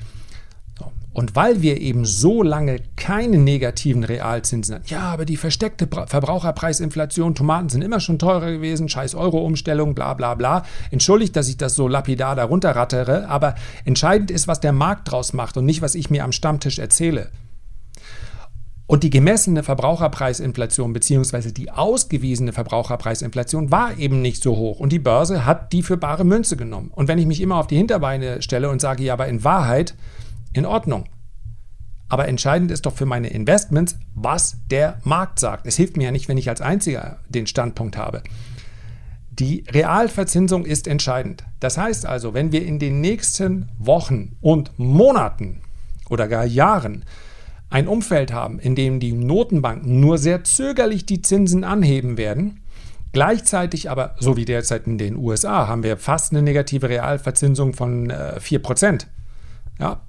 Und 1.13 1.35
weil 1.35 1.61
wir 1.61 1.81
eben 1.81 2.05
so 2.05 2.43
lange 2.43 2.79
keine 2.97 3.37
negativen 3.37 4.05
Realzinsen 4.05 4.77
hatten, 4.77 4.85
ja, 4.89 5.01
aber 5.01 5.25
die 5.25 5.37
versteckte 5.37 5.89
Verbraucherpreisinflation, 5.89 7.35
Tomaten 7.35 7.69
sind 7.69 7.83
immer 7.83 7.99
schon 7.99 8.21
teurer 8.21 8.53
gewesen, 8.53 8.89
scheiß 8.89 9.17
Euro-Umstellung, 9.17 9.95
bla 9.97 10.15
bla 10.15 10.35
bla. 10.35 10.63
Entschuldigt, 10.93 11.35
dass 11.35 11.49
ich 11.49 11.57
das 11.57 11.75
so 11.75 11.89
lapidar 11.89 12.37
darunter 12.37 12.77
rattere, 12.77 13.29
aber 13.29 13.57
entscheidend 13.85 14.31
ist, 14.31 14.47
was 14.47 14.61
der 14.61 14.73
Markt 14.73 15.11
draus 15.11 15.33
macht 15.33 15.57
und 15.57 15.65
nicht, 15.65 15.83
was 15.83 15.97
ich 15.97 16.11
mir 16.11 16.23
am 16.23 16.33
Stammtisch 16.33 16.79
erzähle. 16.79 17.31
Und 18.87 19.05
die 19.05 19.11
gemessene 19.11 19.63
Verbraucherpreisinflation 19.63 20.93
bzw. 20.93 21.53
die 21.53 21.71
ausgewiesene 21.71 22.53
Verbraucherpreisinflation 22.53 23.71
war 23.71 23.97
eben 23.99 24.21
nicht 24.21 24.43
so 24.43 24.57
hoch. 24.57 24.81
Und 24.81 24.91
die 24.91 24.99
Börse 24.99 25.47
hat 25.47 25.73
die 25.73 25.85
für 25.85 25.97
bare 25.97 26.25
Münze 26.25 26.57
genommen. 26.57 26.91
Und 26.93 27.07
wenn 27.07 27.19
ich 27.19 27.27
mich 27.27 27.41
immer 27.41 27.59
auf 27.59 27.69
die 27.69 27.77
Hinterbeine 27.77 28.43
stelle 28.43 28.69
und 28.69 28.81
sage, 28.81 29.05
ja, 29.05 29.13
aber 29.13 29.29
in 29.29 29.45
Wahrheit 29.45 29.95
in 30.53 30.67
Ordnung. 30.67 31.05
Aber 32.09 32.27
entscheidend 32.27 32.73
ist 32.73 32.87
doch 32.87 32.95
für 32.95 33.07
meine 33.07 33.29
Investments, 33.29 33.97
was 34.15 34.57
der 34.69 34.99
Markt 35.05 35.39
sagt. 35.39 35.67
Es 35.67 35.77
hilft 35.77 35.97
mir 35.97 36.05
ja 36.05 36.11
nicht, 36.11 36.29
wenn 36.29 36.39
ich 36.39 36.49
als 36.49 36.61
Einziger 36.61 37.21
den 37.29 37.47
Standpunkt 37.47 37.97
habe. 37.97 38.23
Die 39.31 39.65
Realverzinsung 39.71 40.65
ist 40.65 40.89
entscheidend. 40.89 41.45
Das 41.61 41.79
heißt 41.79 42.05
also, 42.05 42.35
wenn 42.35 42.51
wir 42.51 42.67
in 42.67 42.81
den 42.81 43.01
nächsten 43.01 43.69
Wochen 43.79 44.37
und 44.41 44.77
Monaten 44.77 45.61
oder 46.11 46.27
gar 46.27 46.45
Jahren 46.45 47.05
ein 47.71 47.87
Umfeld 47.87 48.33
haben, 48.33 48.59
in 48.59 48.75
dem 48.75 48.99
die 48.99 49.13
Notenbanken 49.13 50.01
nur 50.01 50.19
sehr 50.19 50.43
zögerlich 50.43 51.07
die 51.07 51.23
Zinsen 51.23 51.63
anheben 51.63 52.19
werden, 52.19 52.61
gleichzeitig 53.13 53.89
aber, 53.89 54.17
so 54.19 54.37
wie 54.37 54.45
derzeit 54.45 54.89
in 54.89 54.99
den 54.99 55.17
USA, 55.17 55.69
haben 55.69 55.85
wir 55.85 55.97
fast 55.97 56.33
eine 56.33 56.43
negative 56.43 56.89
Realverzinsung 56.89 57.73
von 57.73 58.11
äh, 58.11 58.41
4%. 58.41 59.07
Ja, 59.79 60.01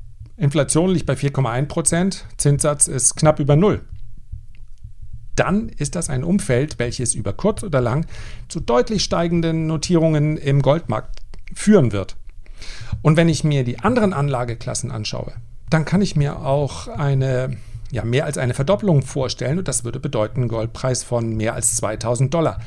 Inflation 0.42 0.90
liegt 0.90 1.06
bei 1.06 1.14
4,1 1.14 1.68
Prozent, 1.68 2.26
Zinssatz 2.38 2.88
ist 2.88 3.16
knapp 3.16 3.40
über 3.40 3.56
Null. 3.56 3.82
Dann 5.36 5.70
ist 5.70 5.94
das 5.94 6.10
ein 6.10 6.24
Umfeld, 6.24 6.80
welches 6.80 7.14
über 7.14 7.32
kurz 7.32 7.62
oder 7.62 7.80
lang 7.80 8.08
zu 8.50 8.60
deutlich 8.60 9.04
steigenden 9.04 9.68
Notierungen 9.68 10.38
im 10.38 10.64
Goldmarkt 10.64 11.20
führen 11.54 11.92
wird. 11.92 12.18
Und 13.04 13.18
wenn 13.18 13.30
ich 13.30 13.44
mir 13.44 13.64
die 13.64 13.80
anderen 13.82 14.14
Anlageklassen 14.14 14.90
anschaue, 14.90 15.34
dann 15.70 15.86
kann 15.86 16.02
ich 16.02 16.16
mir 16.16 16.40
auch 16.40 16.88
eine 16.88 17.56
ja, 17.92 18.04
mehr 18.04 18.26
als 18.26 18.40
eine 18.40 18.56
Verdopplung 18.56 19.04
vorstellen 19.04 19.60
und 19.60 19.68
das 19.68 19.84
würde 19.84 20.00
bedeuten 20.00 20.48
Goldpreis 20.48 21.04
von 21.04 21.36
mehr 21.36 21.54
als 21.54 21.76
2000 21.76 22.34
Dollar. 22.34 22.60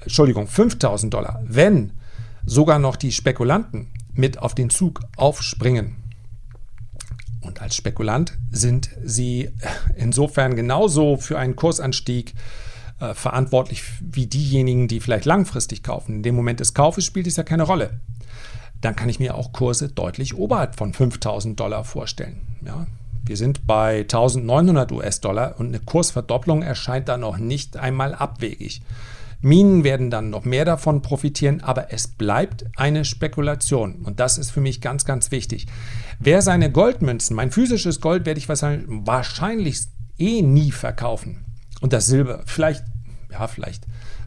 Entschuldigung, 0.00 0.46
5000 0.46 1.12
Dollar. 1.12 1.42
Wenn 1.44 1.92
sogar 2.46 2.78
noch 2.78 2.96
die 2.96 3.12
Spekulanten 3.12 3.88
mit 4.14 4.38
auf 4.38 4.54
den 4.54 4.70
Zug 4.70 5.00
aufspringen. 5.16 5.96
Und 7.44 7.60
als 7.62 7.76
Spekulant 7.76 8.36
sind 8.50 8.90
sie 9.04 9.50
insofern 9.96 10.56
genauso 10.56 11.16
für 11.16 11.38
einen 11.38 11.56
Kursanstieg 11.56 12.34
äh, 13.00 13.14
verantwortlich 13.14 13.82
wie 14.00 14.26
diejenigen, 14.26 14.88
die 14.88 15.00
vielleicht 15.00 15.24
langfristig 15.24 15.82
kaufen. 15.82 16.16
In 16.16 16.22
dem 16.22 16.34
Moment 16.34 16.60
des 16.60 16.74
Kaufes 16.74 17.04
spielt 17.04 17.26
es 17.26 17.36
ja 17.36 17.42
keine 17.42 17.64
Rolle. 17.64 18.00
Dann 18.80 18.96
kann 18.96 19.08
ich 19.08 19.18
mir 19.18 19.34
auch 19.34 19.52
Kurse 19.52 19.88
deutlich 19.88 20.34
oberhalb 20.36 20.76
von 20.76 20.92
5000 20.92 21.58
Dollar 21.58 21.84
vorstellen. 21.84 22.40
Ja, 22.64 22.86
wir 23.24 23.36
sind 23.36 23.66
bei 23.66 24.00
1900 24.00 24.92
US-Dollar 24.92 25.54
und 25.58 25.68
eine 25.68 25.80
Kursverdopplung 25.80 26.62
erscheint 26.62 27.08
da 27.08 27.16
noch 27.16 27.38
nicht 27.38 27.76
einmal 27.76 28.14
abwegig. 28.14 28.82
Minen 29.40 29.84
werden 29.84 30.10
dann 30.10 30.30
noch 30.30 30.44
mehr 30.44 30.64
davon 30.64 31.02
profitieren, 31.02 31.60
aber 31.62 31.92
es 31.92 32.08
bleibt 32.08 32.64
eine 32.76 33.04
Spekulation. 33.04 33.96
Und 33.96 34.20
das 34.20 34.38
ist 34.38 34.50
für 34.50 34.60
mich 34.60 34.80
ganz, 34.80 35.04
ganz 35.04 35.30
wichtig. 35.30 35.66
Wer 36.18 36.42
seine 36.42 36.70
Goldmünzen, 36.70 37.36
mein 37.36 37.50
physisches 37.50 38.00
Gold 38.00 38.26
werde 38.26 38.38
ich 38.38 38.48
wahrscheinlich 38.48 39.80
eh 40.18 40.42
nie 40.42 40.70
verkaufen. 40.70 41.44
Und 41.80 41.92
das 41.92 42.06
Silber, 42.06 42.42
vielleicht, 42.46 42.84
ja, 43.30 43.46
vielleicht 43.46 43.84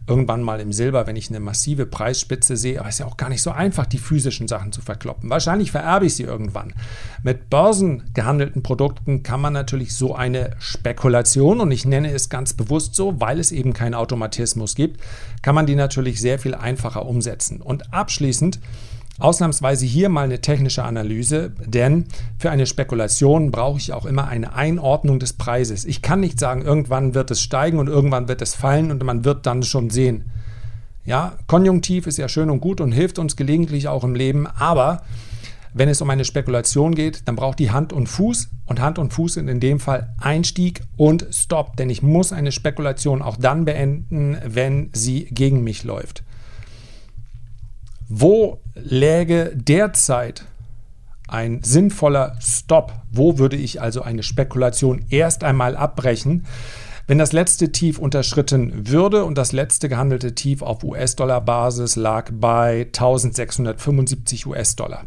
irgendwann 0.07 0.41
mal 0.41 0.59
im 0.59 0.71
Silber, 0.71 1.05
wenn 1.05 1.15
ich 1.15 1.29
eine 1.29 1.39
massive 1.39 1.85
Preisspitze 1.85 2.55
sehe. 2.55 2.79
Aber 2.79 2.89
es 2.89 2.95
ist 2.95 2.99
ja 2.99 3.05
auch 3.05 3.17
gar 3.17 3.29
nicht 3.29 3.41
so 3.41 3.51
einfach, 3.51 3.85
die 3.85 3.97
physischen 3.97 4.47
Sachen 4.47 4.71
zu 4.71 4.81
verkloppen. 4.81 5.29
Wahrscheinlich 5.29 5.71
vererbe 5.71 6.05
ich 6.05 6.15
sie 6.15 6.23
irgendwann. 6.23 6.73
Mit 7.23 7.49
börsengehandelten 7.49 8.63
Produkten 8.63 9.23
kann 9.23 9.41
man 9.41 9.53
natürlich 9.53 9.95
so 9.95 10.15
eine 10.15 10.51
Spekulation, 10.59 11.59
und 11.59 11.71
ich 11.71 11.85
nenne 11.85 12.11
es 12.11 12.29
ganz 12.29 12.53
bewusst 12.53 12.95
so, 12.95 13.19
weil 13.19 13.39
es 13.39 13.51
eben 13.51 13.73
keinen 13.73 13.93
Automatismus 13.93 14.75
gibt, 14.75 15.01
kann 15.41 15.55
man 15.55 15.65
die 15.65 15.75
natürlich 15.75 16.21
sehr 16.21 16.39
viel 16.39 16.55
einfacher 16.55 17.05
umsetzen. 17.05 17.61
Und 17.61 17.93
abschließend 17.93 18.59
Ausnahmsweise 19.19 19.85
hier 19.85 20.09
mal 20.09 20.25
eine 20.25 20.41
technische 20.41 20.83
Analyse, 20.83 21.51
denn 21.65 22.05
für 22.37 22.51
eine 22.51 22.67
Spekulation 22.67 23.49
brauche 23.51 23.79
ich 23.79 23.93
auch 23.93 24.05
immer 24.05 24.27
eine 24.27 24.53
Einordnung 24.53 25.19
des 25.19 25.33
Preises. 25.33 25.85
Ich 25.85 26.03
kann 26.03 26.19
nicht 26.19 26.39
sagen, 26.39 26.61
irgendwann 26.61 27.15
wird 27.15 27.31
es 27.31 27.41
steigen 27.41 27.79
und 27.79 27.87
irgendwann 27.87 28.27
wird 28.27 28.41
es 28.41 28.53
fallen 28.53 28.91
und 28.91 29.03
man 29.03 29.25
wird 29.25 29.45
dann 29.47 29.63
schon 29.63 29.89
sehen. 29.89 30.25
Ja, 31.03 31.33
Konjunktiv 31.47 32.05
ist 32.05 32.17
ja 32.17 32.29
schön 32.29 32.49
und 32.49 32.59
gut 32.59 32.79
und 32.79 32.91
hilft 32.91 33.17
uns 33.17 33.35
gelegentlich 33.35 33.87
auch 33.87 34.03
im 34.03 34.13
Leben, 34.13 34.45
aber 34.45 35.01
wenn 35.73 35.89
es 35.89 36.01
um 36.01 36.09
eine 36.09 36.25
Spekulation 36.25 36.95
geht, 36.95 37.27
dann 37.27 37.35
braucht 37.35 37.59
die 37.59 37.71
Hand 37.71 37.93
und 37.93 38.07
Fuß 38.07 38.49
und 38.65 38.81
Hand 38.81 38.99
und 38.99 39.13
Fuß 39.13 39.35
sind 39.35 39.47
in 39.47 39.59
dem 39.59 39.79
Fall 39.79 40.13
Einstieg 40.19 40.81
und 40.95 41.27
Stop, 41.31 41.77
denn 41.77 41.89
ich 41.89 42.01
muss 42.01 42.33
eine 42.33 42.51
Spekulation 42.51 43.21
auch 43.21 43.37
dann 43.37 43.65
beenden, 43.65 44.37
wenn 44.43 44.89
sie 44.93 45.25
gegen 45.25 45.63
mich 45.63 45.83
läuft. 45.83 46.23
Wo 48.09 48.61
läge 48.73 49.51
derzeit 49.53 50.45
ein 51.27 51.61
sinnvoller 51.61 52.37
Stop? 52.39 52.93
Wo 53.11 53.37
würde 53.37 53.57
ich 53.57 53.81
also 53.81 54.01
eine 54.01 54.23
Spekulation 54.23 55.05
erst 55.09 55.43
einmal 55.43 55.75
abbrechen? 55.75 56.45
Wenn 57.05 57.17
das 57.17 57.33
letzte 57.33 57.71
Tief 57.73 57.99
unterschritten 57.99 58.87
würde 58.87 59.25
und 59.25 59.37
das 59.37 59.51
letzte 59.51 59.89
gehandelte 59.89 60.35
Tief 60.35 60.61
auf 60.61 60.83
US-Dollar-Basis 60.83 61.97
lag 61.97 62.31
bei 62.33 62.85
1675 62.85 64.45
US-Dollar, 64.45 65.05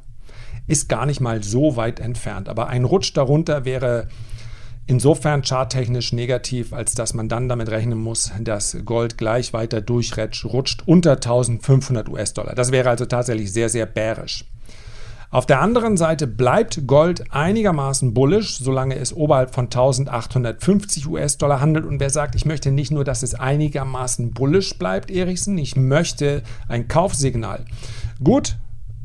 ist 0.66 0.90
gar 0.90 1.06
nicht 1.06 1.20
mal 1.20 1.42
so 1.42 1.76
weit 1.76 2.00
entfernt. 2.00 2.50
Aber 2.50 2.68
ein 2.68 2.84
Rutsch 2.84 3.12
darunter 3.14 3.64
wäre 3.64 4.08
insofern 4.90 5.42
charttechnisch 5.42 6.12
negativ, 6.12 6.72
als 6.72 6.94
dass 6.94 7.14
man 7.14 7.29
dann 7.29 7.48
damit 7.48 7.70
rechnen 7.70 7.98
muss, 7.98 8.33
dass 8.40 8.76
Gold 8.85 9.16
gleich 9.16 9.53
weiter 9.53 9.81
durchrutscht 9.81 10.83
unter 10.85 11.12
1500 11.12 12.09
US-Dollar. 12.09 12.57
Das 12.57 12.72
wäre 12.72 12.90
also 12.90 13.07
tatsächlich 13.07 13.53
sehr, 13.53 13.68
sehr 13.68 13.87
bärisch. 13.87 14.44
Auf 15.31 15.46
der 15.46 15.61
anderen 15.61 15.96
Seite 15.96 16.26
bleibt 16.26 16.88
Gold 16.88 17.33
einigermaßen 17.33 18.14
bullisch, 18.14 18.59
solange 18.59 18.96
es 18.96 19.12
oberhalb 19.12 19.55
von 19.55 19.66
1850 19.66 21.07
US-Dollar 21.07 21.61
handelt. 21.61 21.87
Und 21.87 22.00
wer 22.00 22.11
sagt, 22.11 22.35
ich 22.35 22.44
möchte 22.44 22.72
nicht 22.72 22.90
nur, 22.90 23.05
dass 23.05 23.22
es 23.22 23.37
einigermaßen 23.37 24.33
bullisch 24.33 24.76
bleibt, 24.76 25.09
Erichsen, 25.09 25.57
ich 25.57 25.76
möchte 25.76 26.42
ein 26.66 26.88
Kaufsignal. 26.88 27.64
Gut, 28.24 28.57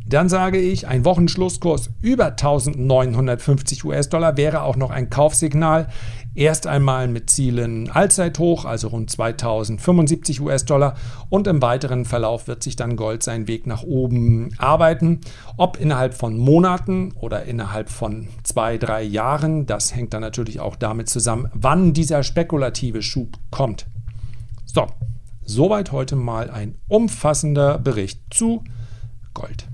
dann 0.07 0.29
sage 0.29 0.59
ich, 0.59 0.87
ein 0.87 1.03
Wochenschlusskurs 1.03 1.89
über 2.01 2.27
1950 2.27 3.85
US-Dollar 3.85 4.37
wäre 4.37 4.61
auch 4.61 4.75
noch 4.75 4.91
ein 4.91 5.09
Kaufsignal. 5.09 5.87
Erst 6.35 6.67
einmal 6.67 7.07
mit 7.07 7.31
Zielen 7.31 7.89
Allzeithoch, 7.89 8.65
also 8.65 8.89
rund 8.89 9.09
2075 9.09 10.41
US-Dollar. 10.41 10.93
Und 11.29 11.47
im 11.47 11.61
weiteren 11.61 12.05
Verlauf 12.05 12.47
wird 12.47 12.61
sich 12.61 12.75
dann 12.75 12.97
Gold 12.97 13.23
seinen 13.23 13.47
Weg 13.47 13.65
nach 13.65 13.81
oben 13.81 14.51
arbeiten. 14.59 15.21
Ob 15.57 15.79
innerhalb 15.79 16.13
von 16.13 16.37
Monaten 16.37 17.13
oder 17.13 17.45
innerhalb 17.45 17.89
von 17.89 18.27
zwei, 18.43 18.77
drei 18.77 19.01
Jahren, 19.01 19.65
das 19.65 19.95
hängt 19.95 20.13
dann 20.13 20.21
natürlich 20.21 20.59
auch 20.59 20.75
damit 20.75 21.09
zusammen, 21.09 21.49
wann 21.53 21.93
dieser 21.93 22.21
spekulative 22.21 23.01
Schub 23.01 23.39
kommt. 23.49 23.87
So, 24.65 24.85
soweit 25.45 25.91
heute 25.91 26.15
mal 26.15 26.51
ein 26.51 26.75
umfassender 26.89 27.79
Bericht 27.79 28.21
zu 28.29 28.63
Gold. 29.33 29.67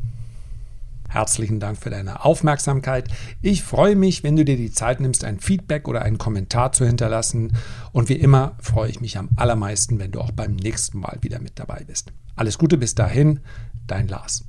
Herzlichen 1.11 1.59
Dank 1.59 1.77
für 1.77 1.89
deine 1.89 2.23
Aufmerksamkeit. 2.23 3.09
Ich 3.41 3.63
freue 3.63 3.97
mich, 3.97 4.23
wenn 4.23 4.37
du 4.37 4.45
dir 4.45 4.55
die 4.55 4.71
Zeit 4.71 5.01
nimmst, 5.01 5.25
ein 5.25 5.41
Feedback 5.41 5.89
oder 5.89 6.03
einen 6.03 6.17
Kommentar 6.17 6.71
zu 6.71 6.85
hinterlassen. 6.85 7.57
Und 7.91 8.07
wie 8.07 8.15
immer 8.15 8.55
freue 8.61 8.89
ich 8.89 9.01
mich 9.01 9.17
am 9.17 9.27
allermeisten, 9.35 9.99
wenn 9.99 10.11
du 10.11 10.21
auch 10.21 10.31
beim 10.31 10.55
nächsten 10.55 10.99
Mal 10.99 11.17
wieder 11.19 11.41
mit 11.41 11.59
dabei 11.59 11.83
bist. 11.85 12.13
Alles 12.37 12.57
Gute 12.57 12.77
bis 12.77 12.95
dahin, 12.95 13.41
dein 13.87 14.07
Lars. 14.07 14.45